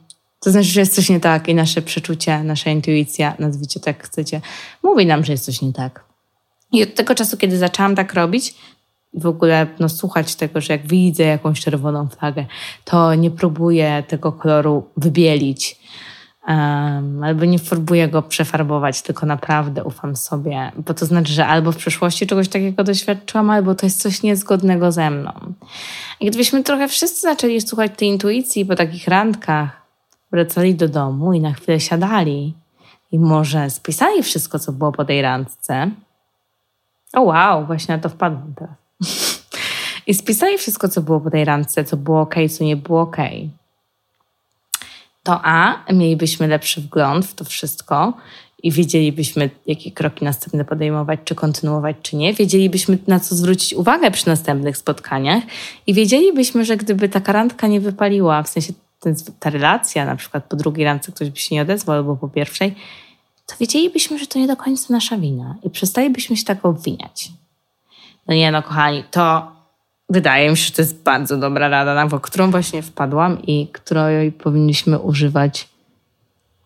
to 0.41 0.51
znaczy, 0.51 0.69
że 0.69 0.81
jest 0.81 0.95
coś 0.95 1.09
nie 1.09 1.21
tak 1.21 1.49
i 1.49 1.55
nasze 1.55 1.83
przeczucie, 1.83 2.45
nasza 2.45 2.71
intuicja, 2.71 3.35
nazwijcie 3.39 3.81
tak 3.81 4.05
chcecie, 4.05 4.41
mówi 4.83 5.07
nam, 5.07 5.25
że 5.25 5.33
jest 5.33 5.45
coś 5.45 5.63
nie 5.63 5.73
tak. 5.73 6.05
I 6.73 6.83
od 6.83 6.95
tego 6.95 7.15
czasu, 7.15 7.37
kiedy 7.37 7.59
zaczęłam 7.59 7.95
tak 7.95 8.15
robić, 8.15 8.55
w 9.15 9.27
ogóle 9.27 9.67
no, 9.79 9.89
słuchać 9.89 10.35
tego, 10.35 10.61
że 10.61 10.73
jak 10.73 10.87
widzę 10.87 11.23
jakąś 11.23 11.61
czerwoną 11.61 12.09
flagę, 12.09 12.47
to 12.85 13.15
nie 13.15 13.31
próbuję 13.31 14.03
tego 14.09 14.33
koloru 14.33 14.85
wybielić 14.97 15.79
um, 16.49 17.25
albo 17.25 17.45
nie 17.45 17.59
próbuję 17.59 18.09
go 18.09 18.23
przefarbować, 18.23 19.03
tylko 19.03 19.27
naprawdę 19.27 19.85
ufam 19.85 20.17
sobie, 20.17 20.73
bo 20.87 20.95
to 20.95 21.07
znaczy, 21.07 21.33
że 21.33 21.47
albo 21.47 21.73
w 21.73 21.77
przeszłości 21.77 22.27
czegoś 22.27 22.49
takiego 22.49 22.85
doświadczyłam, 22.85 23.51
albo 23.51 23.75
to 23.75 23.87
jest 23.87 24.03
coś 24.03 24.23
niezgodnego 24.23 24.93
ze 24.93 25.11
mną. 25.11 25.33
I 26.21 26.27
gdybyśmy 26.27 26.63
trochę 26.63 26.89
wszyscy 26.89 27.21
zaczęli 27.21 27.61
słuchać 27.61 27.93
tej 27.97 28.09
intuicji 28.09 28.67
po 28.67 28.75
takich 28.75 29.09
randkach, 29.09 29.83
wracali 30.33 30.75
do 30.75 30.89
domu 30.89 31.33
i 31.33 31.41
na 31.41 31.53
chwilę 31.53 31.81
siadali 31.81 32.55
i 33.13 33.19
może 33.19 33.71
spisali 33.71 34.23
wszystko, 34.23 34.59
co 34.59 34.73
było 34.73 34.93
po 34.93 35.05
tej 35.05 35.23
randce, 35.23 35.91
o 37.13 37.23
wow, 37.23 37.67
właśnie 37.67 37.97
na 37.97 38.03
to 38.03 38.09
wpadłam 38.09 38.55
teraz. 38.55 38.82
I 40.07 40.15
spisali 40.15 40.59
wszystko, 40.59 40.89
co 40.89 41.03
było 41.03 41.21
po 41.21 41.31
tej 41.31 41.45
randce, 41.45 41.85
co 41.85 41.97
było 41.97 42.21
ok, 42.21 42.35
co 42.59 42.65
nie 42.65 42.77
było 42.77 43.01
ok. 43.01 43.17
To 45.23 45.41
A, 45.43 45.85
mielibyśmy 45.93 46.49
lepszy 46.49 46.81
wgląd 46.81 47.27
w 47.27 47.35
to 47.35 47.45
wszystko 47.45 48.13
i 48.63 48.73
wiedzielibyśmy, 48.73 49.51
jakie 49.67 49.91
kroki 49.91 50.25
następne 50.25 50.65
podejmować, 50.65 51.21
czy 51.25 51.35
kontynuować, 51.35 51.97
czy 52.03 52.17
nie. 52.17 52.35
Wiedzielibyśmy, 52.35 52.99
na 53.07 53.21
co 53.21 53.35
zwrócić 53.35 53.75
uwagę 53.75 54.11
przy 54.11 54.29
następnych 54.29 54.77
spotkaniach 54.77 55.43
i 55.87 55.95
wiedzielibyśmy, 55.95 56.65
że 56.65 56.77
gdyby 56.77 57.09
ta 57.09 57.33
randka 57.33 57.67
nie 57.67 57.81
wypaliła, 57.81 58.43
w 58.43 58.49
sensie 58.49 58.73
ta 59.41 59.51
relacja, 59.51 60.05
na 60.05 60.17
przykład 60.17 60.45
po 60.45 60.57
drugiej 60.57 60.85
randce 60.85 61.13
ktoś 61.13 61.31
by 61.31 61.37
się 61.37 61.55
nie 61.55 61.63
odezwał 61.63 61.97
albo 61.97 62.17
po 62.17 62.29
pierwszej, 62.29 62.75
to 63.47 63.55
wiedzielibyśmy, 63.61 64.19
że 64.19 64.27
to 64.27 64.39
nie 64.39 64.47
do 64.47 64.57
końca 64.57 64.95
nasza 64.95 65.19
wina 65.19 65.57
i 65.63 65.71
przestalibyśmy 65.71 66.37
się 66.37 66.45
tak 66.45 66.65
obwiniać. 66.65 67.31
No 68.29 68.35
nie 68.35 68.53
no, 68.53 68.63
kochani, 68.63 69.05
to 69.11 69.53
wydaje 70.09 70.51
mi 70.51 70.57
się, 70.57 70.65
że 70.65 70.73
to 70.73 70.83
jest 70.83 71.03
bardzo 71.03 71.37
dobra 71.37 71.69
rada, 71.69 71.95
na 71.95 72.19
którą 72.19 72.51
właśnie 72.51 72.83
wpadłam 72.83 73.43
i 73.43 73.69
której 73.73 74.33
powinniśmy 74.33 74.99
używać 74.99 75.69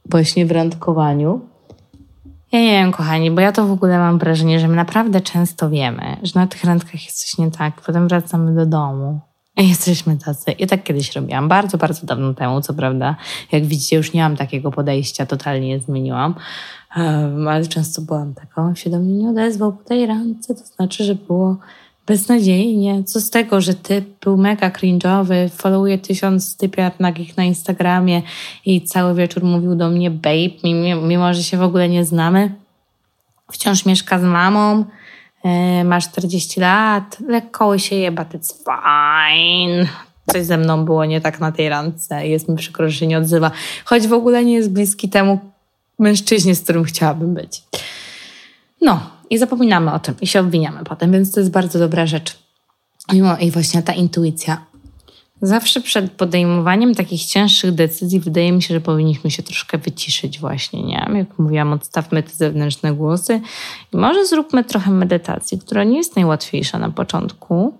właśnie 0.04 0.46
w 0.46 0.50
randkowaniu. 0.50 1.40
Ja 2.52 2.60
nie 2.60 2.70
wiem, 2.70 2.92
kochani, 2.92 3.30
bo 3.30 3.40
ja 3.40 3.52
to 3.52 3.66
w 3.66 3.72
ogóle 3.72 3.98
mam 3.98 4.18
wrażenie, 4.18 4.60
że 4.60 4.68
my 4.68 4.76
naprawdę 4.76 5.20
często 5.20 5.70
wiemy, 5.70 6.16
że 6.22 6.40
na 6.40 6.46
tych 6.46 6.64
randkach 6.64 7.04
jest 7.04 7.22
coś 7.22 7.38
nie 7.38 7.50
tak, 7.50 7.80
potem 7.80 8.08
wracamy 8.08 8.54
do 8.54 8.66
domu 8.66 9.20
jesteśmy 9.62 10.16
tacy. 10.18 10.54
Ja 10.58 10.66
tak 10.66 10.82
kiedyś 10.82 11.16
robiłam, 11.16 11.48
bardzo, 11.48 11.78
bardzo 11.78 12.06
dawno 12.06 12.34
temu, 12.34 12.60
co 12.60 12.74
prawda. 12.74 13.16
Jak 13.52 13.66
widzicie, 13.66 13.96
już 13.96 14.12
nie 14.12 14.22
mam 14.22 14.36
takiego 14.36 14.70
podejścia, 14.70 15.26
totalnie 15.26 15.68
je 15.68 15.80
zmieniłam, 15.80 16.34
um, 16.96 17.48
ale 17.48 17.66
często 17.66 18.02
byłam 18.02 18.34
taką, 18.34 18.74
się 18.74 18.90
do 18.90 18.98
mnie 18.98 19.14
nie 19.14 19.28
odezwał 19.28 19.72
po 19.72 19.84
tej 19.84 20.06
randce, 20.06 20.54
to 20.54 20.66
znaczy, 20.66 21.04
że 21.04 21.14
było 21.14 21.56
beznadziejnie. 22.06 23.04
Co 23.04 23.20
z 23.20 23.30
tego, 23.30 23.60
że 23.60 23.74
typ 23.74 24.24
był 24.24 24.36
mega 24.36 24.70
cringe'owy, 24.70 25.48
followuje 25.48 25.98
tysiąc 25.98 26.56
typiar 26.56 26.92
nagich 27.00 27.36
na 27.36 27.44
Instagramie 27.44 28.22
i 28.66 28.82
cały 28.82 29.14
wieczór 29.14 29.44
mówił 29.44 29.74
do 29.74 29.90
mnie 29.90 30.10
babe, 30.10 30.96
mimo, 31.02 31.34
że 31.34 31.42
się 31.42 31.56
w 31.56 31.62
ogóle 31.62 31.88
nie 31.88 32.04
znamy. 32.04 32.54
Wciąż 33.52 33.86
mieszka 33.86 34.18
z 34.18 34.22
mamą, 34.22 34.84
ma 35.84 36.00
40 36.00 36.60
lat, 36.60 37.16
lekko 37.28 37.78
się 37.78 37.96
je, 37.96 38.12
but 38.12 38.28
it's 38.28 38.52
fine. 38.64 39.86
Coś 40.32 40.44
ze 40.44 40.58
mną 40.58 40.84
było 40.84 41.04
nie 41.04 41.20
tak 41.20 41.40
na 41.40 41.52
tej 41.52 41.68
randce 41.68 42.28
jest 42.28 42.48
mi 42.48 42.56
przykro, 42.56 42.88
że 42.88 42.96
się 42.96 43.06
nie 43.06 43.18
odzywa. 43.18 43.50
Choć 43.84 44.06
w 44.06 44.12
ogóle 44.12 44.44
nie 44.44 44.54
jest 44.54 44.72
bliski 44.72 45.08
temu 45.08 45.38
mężczyźnie, 45.98 46.54
z 46.54 46.62
którym 46.62 46.84
chciałabym 46.84 47.34
być. 47.34 47.62
No, 48.82 49.00
i 49.30 49.38
zapominamy 49.38 49.92
o 49.92 49.98
tym 49.98 50.14
i 50.20 50.26
się 50.26 50.40
obwiniamy 50.40 50.84
potem, 50.84 51.12
więc 51.12 51.32
to 51.32 51.40
jest 51.40 51.52
bardzo 51.52 51.78
dobra 51.78 52.06
rzecz. 52.06 52.38
I 53.40 53.50
właśnie 53.50 53.82
ta 53.82 53.92
intuicja. 53.92 54.66
Zawsze 55.42 55.80
przed 55.80 56.12
podejmowaniem 56.12 56.94
takich 56.94 57.24
cięższych 57.24 57.72
decyzji 57.72 58.20
wydaje 58.20 58.52
mi 58.52 58.62
się, 58.62 58.74
że 58.74 58.80
powinniśmy 58.80 59.30
się 59.30 59.42
troszkę 59.42 59.78
wyciszyć 59.78 60.38
właśnie, 60.38 60.82
nie? 60.82 61.10
Jak 61.14 61.38
mówiłam, 61.38 61.72
odstawmy 61.72 62.22
te 62.22 62.30
zewnętrzne 62.30 62.92
głosy 62.92 63.40
i 63.92 63.96
może 63.96 64.26
zróbmy 64.26 64.64
trochę 64.64 64.90
medytacji, 64.90 65.58
która 65.58 65.84
nie 65.84 65.96
jest 65.96 66.16
najłatwiejsza 66.16 66.78
na 66.78 66.90
początku, 66.90 67.74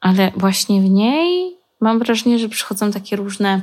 ale 0.00 0.32
właśnie 0.36 0.80
w 0.80 0.90
niej 0.90 1.56
mam 1.80 1.98
wrażenie, 1.98 2.38
że 2.38 2.48
przychodzą 2.48 2.90
takie 2.90 3.16
różne, 3.16 3.62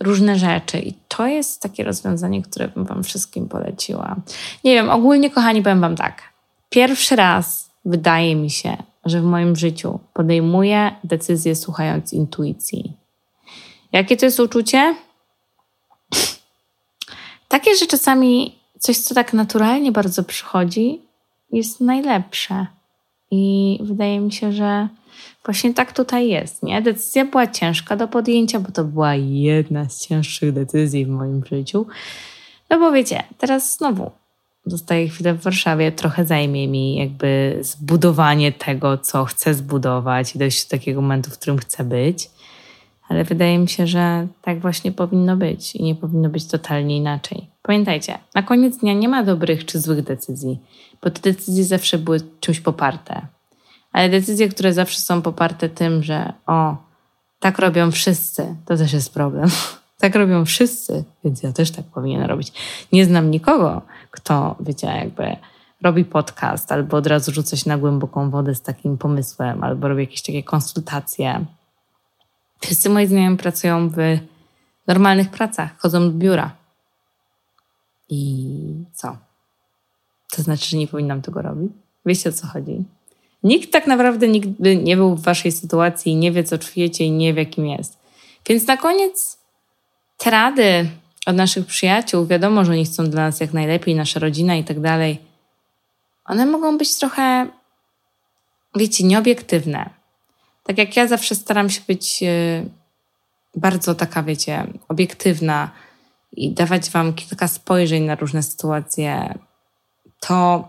różne 0.00 0.38
rzeczy 0.38 0.78
i 0.78 0.94
to 1.08 1.26
jest 1.26 1.62
takie 1.62 1.84
rozwiązanie, 1.84 2.42
które 2.42 2.68
bym 2.68 2.84
wam 2.84 3.04
wszystkim 3.04 3.48
poleciła. 3.48 4.16
Nie 4.64 4.74
wiem, 4.74 4.90
ogólnie 4.90 5.30
kochani, 5.30 5.62
powiem 5.62 5.80
wam 5.80 5.96
tak. 5.96 6.22
Pierwszy 6.70 7.16
raz 7.16 7.70
wydaje 7.84 8.36
mi 8.36 8.50
się, 8.50 8.76
że 9.04 9.20
w 9.20 9.24
moim 9.24 9.56
życiu 9.56 9.98
podejmuję 10.14 10.96
decyzję 11.04 11.56
słuchając 11.56 12.12
intuicji. 12.12 12.92
Jakie 13.92 14.16
to 14.16 14.26
jest 14.26 14.40
uczucie? 14.40 14.94
Takie, 17.48 17.76
że 17.76 17.86
czasami 17.86 18.58
coś, 18.78 18.98
co 18.98 19.14
tak 19.14 19.32
naturalnie 19.32 19.92
bardzo 19.92 20.24
przychodzi, 20.24 21.00
jest 21.52 21.80
najlepsze. 21.80 22.66
I 23.30 23.78
wydaje 23.82 24.20
mi 24.20 24.32
się, 24.32 24.52
że 24.52 24.88
właśnie 25.44 25.74
tak 25.74 25.92
tutaj 25.92 26.28
jest. 26.28 26.62
Nie? 26.62 26.82
Decyzja 26.82 27.24
była 27.24 27.46
ciężka 27.46 27.96
do 27.96 28.08
podjęcia, 28.08 28.60
bo 28.60 28.72
to 28.72 28.84
była 28.84 29.14
jedna 29.14 29.88
z 29.88 30.06
cięższych 30.06 30.52
decyzji 30.52 31.06
w 31.06 31.08
moim 31.08 31.44
życiu. 31.44 31.86
No 32.70 32.78
bo 32.78 32.92
wiecie, 32.92 33.22
teraz 33.38 33.76
znowu 33.76 34.10
zostaję 34.66 35.08
chwilę 35.08 35.34
w 35.34 35.42
Warszawie, 35.42 35.92
trochę 35.92 36.26
zajmie 36.26 36.68
mi 36.68 36.96
jakby 36.96 37.58
zbudowanie 37.60 38.52
tego, 38.52 38.98
co 38.98 39.24
chcę 39.24 39.54
zbudować 39.54 40.34
i 40.34 40.38
dojść 40.38 40.64
do 40.64 40.70
takiego 40.70 41.02
momentu, 41.02 41.30
w 41.30 41.38
którym 41.38 41.58
chcę 41.58 41.84
być. 41.84 42.30
Ale 43.08 43.24
wydaje 43.24 43.58
mi 43.58 43.68
się, 43.68 43.86
że 43.86 44.26
tak 44.42 44.60
właśnie 44.60 44.92
powinno 44.92 45.36
być 45.36 45.76
i 45.76 45.82
nie 45.82 45.94
powinno 45.94 46.28
być 46.28 46.46
totalnie 46.46 46.96
inaczej. 46.96 47.46
Pamiętajcie, 47.62 48.18
na 48.34 48.42
koniec 48.42 48.78
dnia 48.78 48.94
nie 48.94 49.08
ma 49.08 49.22
dobrych 49.24 49.66
czy 49.66 49.80
złych 49.80 50.02
decyzji, 50.02 50.58
bo 51.02 51.10
te 51.10 51.20
decyzje 51.20 51.64
zawsze 51.64 51.98
były 51.98 52.20
czymś 52.40 52.60
poparte. 52.60 53.26
Ale 53.92 54.08
decyzje, 54.08 54.48
które 54.48 54.72
zawsze 54.72 55.00
są 55.00 55.22
poparte 55.22 55.68
tym, 55.68 56.02
że 56.02 56.32
o, 56.46 56.76
tak 57.40 57.58
robią 57.58 57.90
wszyscy, 57.90 58.56
to 58.66 58.76
też 58.76 58.92
jest 58.92 59.14
problem. 59.14 59.50
tak 60.02 60.14
robią 60.14 60.44
wszyscy, 60.44 61.04
więc 61.24 61.42
ja 61.42 61.52
też 61.52 61.70
tak 61.70 61.84
powinien 61.84 62.22
robić. 62.22 62.52
Nie 62.92 63.04
znam 63.04 63.30
nikogo, 63.30 63.82
kto, 64.12 64.56
wiecie, 64.60 64.86
jakby 64.86 65.36
robi 65.82 66.04
podcast 66.04 66.72
albo 66.72 66.96
od 66.96 67.06
razu 67.06 67.32
rzuca 67.32 67.56
się 67.56 67.68
na 67.68 67.78
głęboką 67.78 68.30
wodę 68.30 68.54
z 68.54 68.62
takim 68.62 68.98
pomysłem, 68.98 69.64
albo 69.64 69.88
robi 69.88 70.00
jakieś 70.00 70.22
takie 70.22 70.42
konsultacje. 70.42 71.44
Wszyscy 72.60 72.90
moi 72.90 73.06
znajomi 73.06 73.36
pracują 73.36 73.88
w 73.88 73.96
normalnych 74.86 75.30
pracach, 75.30 75.78
chodzą 75.78 76.10
do 76.10 76.18
biura. 76.18 76.56
I 78.08 78.84
co? 78.92 79.16
To 80.32 80.42
znaczy, 80.42 80.70
że 80.70 80.76
nie 80.76 80.88
powinnam 80.88 81.22
tego 81.22 81.42
robić? 81.42 81.72
Wiecie 82.06 82.28
o 82.30 82.32
co 82.32 82.46
chodzi? 82.46 82.84
Nikt 83.42 83.72
tak 83.72 83.86
naprawdę 83.86 84.28
nigdy 84.28 84.76
nie 84.76 84.96
był 84.96 85.16
w 85.16 85.22
waszej 85.22 85.52
sytuacji 85.52 86.16
nie 86.16 86.32
wie, 86.32 86.44
co 86.44 86.58
czujecie 86.58 87.04
i 87.04 87.10
nie 87.10 87.34
wie, 87.34 87.42
jakim 87.42 87.66
jest. 87.66 87.98
Więc 88.48 88.66
na 88.66 88.76
koniec 88.76 89.38
te 90.18 90.30
rady 90.30 90.88
od 91.26 91.36
naszych 91.36 91.66
przyjaciół, 91.66 92.26
wiadomo, 92.26 92.64
że 92.64 92.72
oni 92.72 92.84
chcą 92.84 93.10
dla 93.10 93.22
nas 93.22 93.40
jak 93.40 93.52
najlepiej, 93.52 93.94
nasza 93.94 94.20
rodzina 94.20 94.56
i 94.56 94.64
tak 94.64 94.80
dalej, 94.80 95.18
one 96.24 96.46
mogą 96.46 96.78
być 96.78 96.96
trochę, 96.96 97.46
wiecie, 98.74 99.04
nieobiektywne. 99.04 99.90
Tak 100.64 100.78
jak 100.78 100.96
ja 100.96 101.06
zawsze 101.06 101.34
staram 101.34 101.70
się 101.70 101.80
być 101.88 102.22
e, 102.22 102.64
bardzo 103.56 103.94
taka, 103.94 104.22
wiecie, 104.22 104.66
obiektywna 104.88 105.70
i 106.32 106.52
dawać 106.52 106.90
Wam 106.90 107.14
kilka 107.14 107.48
spojrzeń 107.48 108.02
na 108.02 108.14
różne 108.14 108.42
sytuacje, 108.42 109.38
to, 110.20 110.68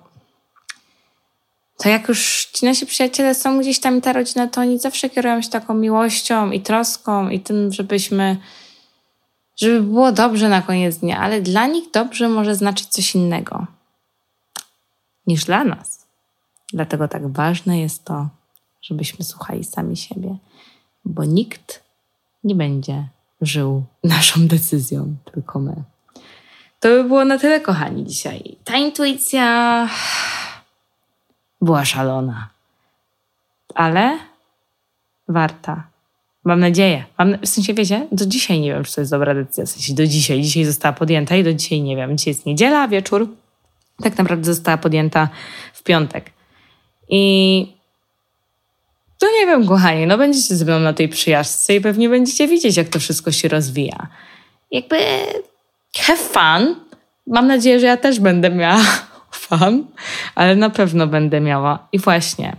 to 1.77 1.89
jak 1.89 2.07
już 2.07 2.49
ci 2.53 2.65
nasi 2.65 2.85
przyjaciele 2.85 3.35
są 3.35 3.59
gdzieś 3.59 3.79
tam 3.79 3.97
i 3.97 4.01
ta 4.01 4.13
rodzina, 4.13 4.47
to 4.47 4.61
oni 4.61 4.79
zawsze 4.79 5.09
kierują 5.09 5.41
się 5.41 5.49
taką 5.49 5.73
miłością 5.73 6.51
i 6.51 6.61
troską 6.61 7.29
i 7.29 7.39
tym, 7.39 7.73
żebyśmy 7.73 8.37
żeby 9.55 9.81
było 9.81 10.11
dobrze 10.11 10.49
na 10.49 10.61
koniec 10.61 10.97
dnia, 10.97 11.19
ale 11.19 11.41
dla 11.41 11.67
nich 11.67 11.91
dobrze 11.91 12.29
może 12.29 12.55
znaczyć 12.55 12.87
coś 12.87 13.15
innego 13.15 13.67
niż 15.27 15.45
dla 15.45 15.63
nas. 15.63 16.07
Dlatego 16.73 17.07
tak 17.07 17.27
ważne 17.27 17.79
jest 17.79 18.05
to, 18.05 18.27
żebyśmy 18.81 19.25
słuchali 19.25 19.63
sami 19.63 19.97
siebie, 19.97 20.37
bo 21.05 21.25
nikt 21.25 21.83
nie 22.43 22.55
będzie 22.55 23.07
żył 23.41 23.83
naszą 24.03 24.47
decyzją, 24.47 25.15
tylko 25.33 25.59
my. 25.59 25.83
To 26.79 26.89
by 26.89 27.03
było 27.03 27.25
na 27.25 27.39
tyle, 27.39 27.61
kochani, 27.61 28.05
dzisiaj. 28.05 28.57
Ta 28.63 28.77
intuicja 28.77 29.89
była 31.61 31.85
szalona, 31.85 32.49
ale 33.75 34.19
warta 35.27 35.92
Mam 36.43 36.59
nadzieję. 36.59 37.03
Mam, 37.17 37.37
w 37.37 37.47
sensie, 37.47 37.73
wiecie, 37.73 38.07
do 38.11 38.25
dzisiaj 38.25 38.59
nie 38.59 38.73
wiem, 38.73 38.83
czy 38.83 38.95
to 38.95 39.01
jest 39.01 39.11
dobra 39.11 39.35
decyzja. 39.35 39.65
W 39.65 39.69
sensie 39.69 39.93
do 39.93 40.07
dzisiaj. 40.07 40.41
Dzisiaj 40.41 40.65
została 40.65 40.93
podjęta 40.93 41.35
i 41.35 41.43
do 41.43 41.53
dzisiaj 41.53 41.81
nie 41.81 41.95
wiem. 41.95 42.17
Dzisiaj 42.17 42.31
jest 42.31 42.45
niedziela, 42.45 42.87
wieczór. 42.87 43.27
Tak 44.03 44.17
naprawdę 44.17 44.45
została 44.45 44.77
podjęta 44.77 45.29
w 45.73 45.83
piątek. 45.83 46.31
I 47.09 47.67
to 49.19 49.27
nie 49.39 49.45
wiem, 49.45 49.67
kochani, 49.67 50.07
no 50.07 50.17
będziecie 50.17 50.55
ze 50.55 50.65
mną 50.65 50.79
na 50.79 50.93
tej 50.93 51.09
przyjaźdźce 51.09 51.75
i 51.75 51.81
pewnie 51.81 52.09
będziecie 52.09 52.47
widzieć, 52.47 52.77
jak 52.77 52.89
to 52.89 52.99
wszystko 52.99 53.31
się 53.31 53.47
rozwija. 53.47 54.07
Jakby 54.71 54.97
have 55.97 56.17
fun. 56.17 56.75
Mam 57.27 57.47
nadzieję, 57.47 57.79
że 57.79 57.85
ja 57.85 57.97
też 57.97 58.19
będę 58.19 58.49
miała 58.49 58.81
fun, 59.47 59.85
ale 60.35 60.55
na 60.55 60.69
pewno 60.69 61.07
będę 61.07 61.41
miała. 61.41 61.87
I 61.91 61.99
właśnie, 61.99 62.55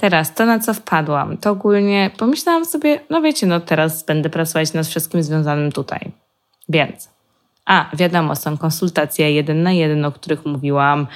Teraz 0.00 0.34
to, 0.34 0.46
na 0.46 0.58
co 0.58 0.74
wpadłam, 0.74 1.36
to 1.36 1.50
ogólnie 1.50 2.10
pomyślałam 2.18 2.64
sobie, 2.64 3.00
no 3.10 3.22
wiecie, 3.22 3.46
no 3.46 3.60
teraz 3.60 4.02
będę 4.02 4.30
pracować 4.30 4.72
nad 4.72 4.86
wszystkim 4.86 5.22
związanym 5.22 5.72
tutaj. 5.72 6.10
Więc, 6.68 7.08
a 7.66 7.96
wiadomo, 7.96 8.36
są 8.36 8.58
konsultacje 8.58 9.32
jeden 9.32 9.62
na 9.62 9.72
jeden, 9.72 10.04
o 10.04 10.12
których 10.12 10.46
mówiłam. 10.46 11.06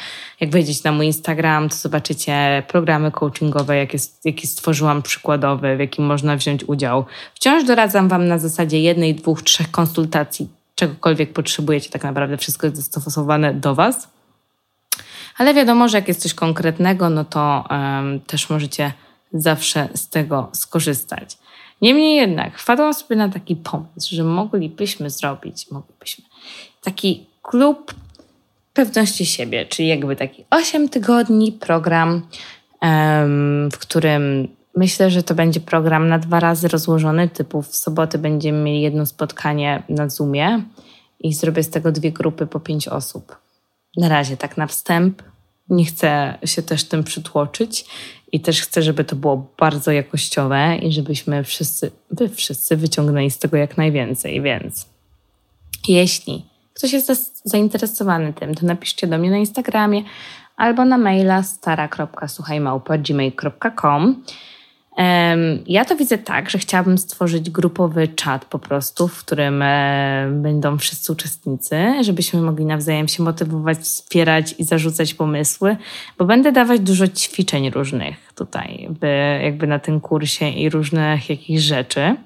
Jak 0.41 0.51
wejdziecie 0.51 0.80
na 0.85 0.93
mój 0.93 1.07
Instagram, 1.07 1.68
to 1.68 1.76
zobaczycie 1.76 2.62
programy 2.68 3.11
coachingowe, 3.11 3.76
jakie, 3.76 3.99
jakie 4.24 4.47
stworzyłam 4.47 5.03
przykładowe, 5.03 5.76
w 5.76 5.80
jakim 5.80 6.05
można 6.05 6.37
wziąć 6.37 6.64
udział. 6.64 7.05
Wciąż 7.35 7.64
doradzam 7.64 8.09
Wam 8.09 8.28
na 8.28 8.39
zasadzie 8.39 8.80
jednej, 8.80 9.14
dwóch, 9.14 9.43
trzech 9.43 9.70
konsultacji, 9.70 10.49
czegokolwiek 10.74 11.32
potrzebujecie, 11.32 11.91
tak 11.91 12.03
naprawdę 12.03 12.37
wszystko 12.37 12.66
jest 12.66 12.76
dostosowane 12.76 13.55
do 13.55 13.74
Was. 13.74 14.13
Ale 15.39 15.55
wiadomo, 15.55 15.89
że 15.89 15.99
jak 15.99 16.09
jest 16.09 16.22
coś 16.22 16.35
konkretnego, 16.35 17.11
no 17.11 17.24
to 17.24 17.64
um, 17.70 18.20
też 18.20 18.51
możecie 18.51 18.93
zawsze 19.32 19.89
z 19.95 20.09
tego 20.09 20.51
skorzystać. 20.53 21.39
Niemniej 21.82 22.16
jednak 22.16 22.59
wpadłam 22.59 22.95
sobie 22.95 23.16
na 23.16 23.28
taki 23.28 23.57
pomysł, 23.57 24.14
że 24.16 24.24
moglibyśmy 24.24 25.11
zrobić, 25.11 25.70
moglibyśmy 25.70 26.24
taki 26.82 27.26
klub 27.43 27.95
pewności 28.74 29.26
siebie, 29.26 29.66
czyli 29.66 29.89
jakby 29.89 30.16
taki 30.16 30.45
8 30.51 30.89
tygodni 30.89 31.53
program, 31.53 32.22
w 33.72 33.78
którym 33.78 34.49
myślę, 34.76 35.11
że 35.11 35.22
to 35.22 35.35
będzie 35.35 35.61
program 35.61 36.09
na 36.09 36.18
dwa 36.18 36.41
razy 36.41 36.68
rozłożony, 36.68 37.28
typu 37.28 37.62
w 37.62 37.76
sobotę 37.76 38.18
będziemy 38.18 38.62
mieli 38.62 38.80
jedno 38.80 39.07
spotkanie 39.07 39.82
na 39.89 40.09
Zoomie 40.09 40.62
i 41.20 41.35
zrobię 41.35 41.62
z 41.62 41.70
tego 41.70 41.93
dwie 41.93 42.12
grupy 42.12 42.47
po 42.47 42.61
pięć 42.61 42.89
osób. 42.89 43.43
Na 43.97 44.09
razie 44.09 44.36
tak 44.36 44.57
na 44.57 44.66
wstęp. 44.66 45.22
Nie 45.68 45.84
chcę 45.84 46.38
się 46.45 46.62
też 46.62 46.84
tym 46.84 47.05
przytłoczyć 47.05 47.84
i 48.32 48.40
też 48.40 48.62
chcę, 48.62 48.82
żeby 48.82 49.05
to 49.05 49.16
było 49.16 49.53
bardzo 49.59 49.92
jakościowe 49.92 50.76
i 50.76 50.92
żebyśmy 50.92 51.45
wszyscy, 51.45 51.90
wy 52.11 52.28
wszyscy 52.28 52.76
wyciągnęli 52.76 53.30
z 53.30 53.38
tego 53.38 53.57
jak 53.57 53.76
najwięcej, 53.76 54.42
więc 54.42 54.88
jeśli 55.88 56.47
ktoś 56.74 56.92
jest 56.92 57.42
zainteresowany 57.45 58.32
tym, 58.32 58.55
to 58.55 58.66
napiszcie 58.66 59.07
do 59.07 59.18
mnie 59.18 59.30
na 59.30 59.36
Instagramie 59.36 60.03
albo 60.57 60.84
na 60.84 60.99
maila 60.99 61.42
stara.słuchajmałpa.gmail.com 61.42 64.24
Ja 65.66 65.84
to 65.84 65.97
widzę 65.97 66.18
tak, 66.18 66.51
że 66.51 66.59
chciałabym 66.59 66.99
stworzyć 66.99 67.51
grupowy 67.51 68.09
czat 68.09 68.45
po 68.45 68.59
prostu, 68.59 69.09
w 69.09 69.18
którym 69.18 69.62
e, 69.62 70.28
będą 70.30 70.78
wszyscy 70.78 71.12
uczestnicy, 71.12 71.76
żebyśmy 72.01 72.40
mogli 72.40 72.64
nawzajem 72.64 73.09
się 73.09 73.22
motywować, 73.22 73.78
wspierać 73.78 74.55
i 74.59 74.64
zarzucać 74.64 75.14
pomysły, 75.14 75.76
bo 76.18 76.24
będę 76.24 76.53
dawać 76.53 76.80
dużo 76.80 77.09
ćwiczeń 77.09 77.70
różnych 77.70 78.32
tutaj, 78.34 78.88
by, 79.01 79.40
jakby 79.42 79.66
na 79.66 79.78
tym 79.78 80.01
kursie 80.01 80.49
i 80.49 80.70
różnych 80.70 81.30
jakichś 81.30 81.62
rzeczy. 81.62 82.16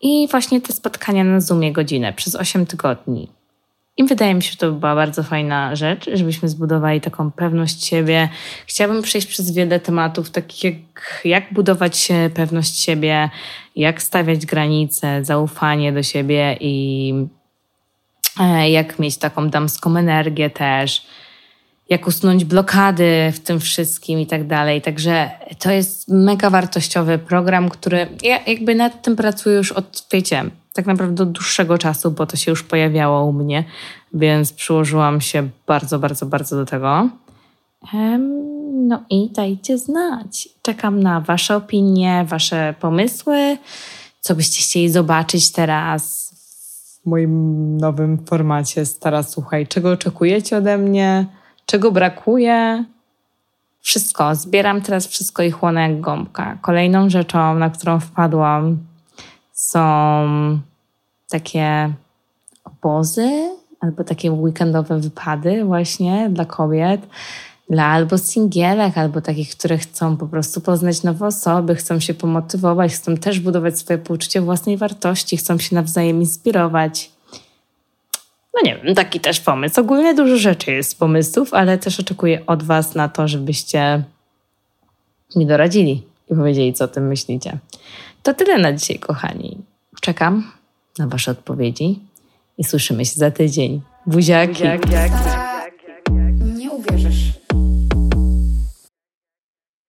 I 0.00 0.28
właśnie 0.30 0.60
te 0.60 0.72
spotkania 0.72 1.24
na 1.24 1.40
Zoomie 1.40 1.72
godzinę 1.72 2.12
przez 2.12 2.34
8 2.34 2.66
tygodni. 2.66 3.37
I 3.98 4.04
wydaje 4.04 4.34
mi 4.34 4.42
się, 4.42 4.50
że 4.50 4.56
to 4.56 4.72
była 4.72 4.94
bardzo 4.94 5.22
fajna 5.22 5.76
rzecz, 5.76 6.10
żebyśmy 6.14 6.48
zbudowali 6.48 7.00
taką 7.00 7.30
pewność 7.30 7.84
siebie. 7.84 8.28
Chciałabym 8.66 9.02
przejść 9.02 9.26
przez 9.26 9.54
wiele 9.54 9.80
tematów, 9.80 10.30
takich 10.30 10.64
jak, 10.64 11.20
jak 11.24 11.52
budować 11.52 12.08
pewność 12.34 12.80
siebie, 12.80 13.30
jak 13.76 14.02
stawiać 14.02 14.46
granice, 14.46 15.24
zaufanie 15.24 15.92
do 15.92 16.02
siebie 16.02 16.56
i 16.60 17.14
e, 18.40 18.70
jak 18.70 18.98
mieć 18.98 19.16
taką 19.16 19.48
damską 19.48 19.96
energię 19.96 20.50
też, 20.50 21.06
jak 21.88 22.06
usunąć 22.06 22.44
blokady 22.44 23.32
w 23.34 23.40
tym 23.40 23.60
wszystkim 23.60 24.20
i 24.20 24.26
tak 24.26 24.46
dalej. 24.46 24.82
Także 24.82 25.30
to 25.58 25.70
jest 25.70 26.08
mega 26.08 26.50
wartościowy 26.50 27.18
program, 27.18 27.68
który 27.68 28.06
ja 28.22 28.44
jakby 28.46 28.74
nad 28.74 29.02
tym 29.02 29.16
pracuję 29.16 29.56
już 29.56 29.72
od, 29.72 30.06
wiecie, 30.12 30.44
tak 30.72 30.86
naprawdę 30.86 31.22
od 31.22 31.32
dłuższego 31.32 31.78
czasu, 31.78 32.10
bo 32.10 32.26
to 32.26 32.36
się 32.36 32.50
już 32.50 32.62
pojawiało 32.62 33.24
u 33.24 33.32
mnie, 33.32 33.64
więc 34.12 34.52
przyłożyłam 34.52 35.20
się 35.20 35.48
bardzo, 35.66 35.98
bardzo, 35.98 36.26
bardzo 36.26 36.56
do 36.56 36.66
tego. 36.66 37.08
No 38.72 39.02
i 39.10 39.30
dajcie 39.30 39.78
znać. 39.78 40.48
Czekam 40.62 41.02
na 41.02 41.20
Wasze 41.20 41.56
opinie, 41.56 42.24
Wasze 42.28 42.74
pomysły, 42.80 43.56
co 44.20 44.34
byście 44.34 44.62
chcieli 44.62 44.90
zobaczyć 44.90 45.52
teraz 45.52 46.28
w 47.02 47.06
moim 47.06 47.76
nowym 47.76 48.26
formacie 48.26 48.86
Stara 48.86 49.22
Słuchaj. 49.22 49.66
Czego 49.66 49.90
oczekujecie 49.90 50.56
ode 50.56 50.78
mnie? 50.78 51.37
Czego 51.70 51.92
brakuje? 51.92 52.84
Wszystko. 53.80 54.34
Zbieram 54.34 54.80
teraz 54.80 55.06
wszystko 55.06 55.42
i 55.42 55.50
chłonę 55.50 55.82
jak 55.82 56.00
gąbka. 56.00 56.58
Kolejną 56.62 57.10
rzeczą, 57.10 57.54
na 57.54 57.70
którą 57.70 58.00
wpadłam, 58.00 58.78
są 59.52 60.60
takie 61.30 61.92
obozy 62.64 63.50
albo 63.80 64.04
takie 64.04 64.32
weekendowe 64.32 65.00
wypady 65.00 65.64
właśnie 65.64 66.30
dla 66.30 66.44
kobiet, 66.44 67.00
dla 67.70 67.84
albo 67.86 68.18
singielek, 68.18 68.98
albo 68.98 69.20
takich, 69.20 69.50
które 69.50 69.78
chcą 69.78 70.16
po 70.16 70.26
prostu 70.26 70.60
poznać 70.60 71.02
nowe 71.02 71.26
osoby, 71.26 71.74
chcą 71.74 72.00
się 72.00 72.14
pomotywować, 72.14 72.92
chcą 72.92 73.16
też 73.16 73.40
budować 73.40 73.78
swoje 73.78 73.98
poczucie 73.98 74.40
własnej 74.40 74.76
wartości, 74.76 75.36
chcą 75.36 75.58
się 75.58 75.74
nawzajem 75.74 76.20
inspirować. 76.20 77.17
No 78.54 78.60
nie 78.64 78.78
wiem, 78.78 78.94
taki 78.94 79.20
też 79.20 79.40
pomysł. 79.40 79.80
Ogólnie 79.80 80.14
dużo 80.14 80.36
rzeczy 80.36 80.72
jest 80.72 80.98
pomysłów, 80.98 81.54
ale 81.54 81.78
też 81.78 82.00
oczekuję 82.00 82.46
od 82.46 82.62
Was 82.62 82.94
na 82.94 83.08
to, 83.08 83.28
żebyście 83.28 84.02
mi 85.36 85.46
doradzili 85.46 86.02
i 86.30 86.34
powiedzieli, 86.34 86.72
co 86.72 86.84
o 86.84 86.88
tym 86.88 87.08
myślicie. 87.08 87.58
To 88.22 88.34
tyle 88.34 88.58
na 88.58 88.72
dzisiaj, 88.72 88.98
kochani. 88.98 89.58
Czekam 90.00 90.52
na 90.98 91.06
Wasze 91.06 91.30
odpowiedzi 91.30 91.98
i 92.58 92.64
słyszymy 92.64 93.04
się 93.04 93.14
za 93.14 93.30
tydzień. 93.30 93.80
Buziaki. 94.06 94.52
Buziaki. 94.52 95.47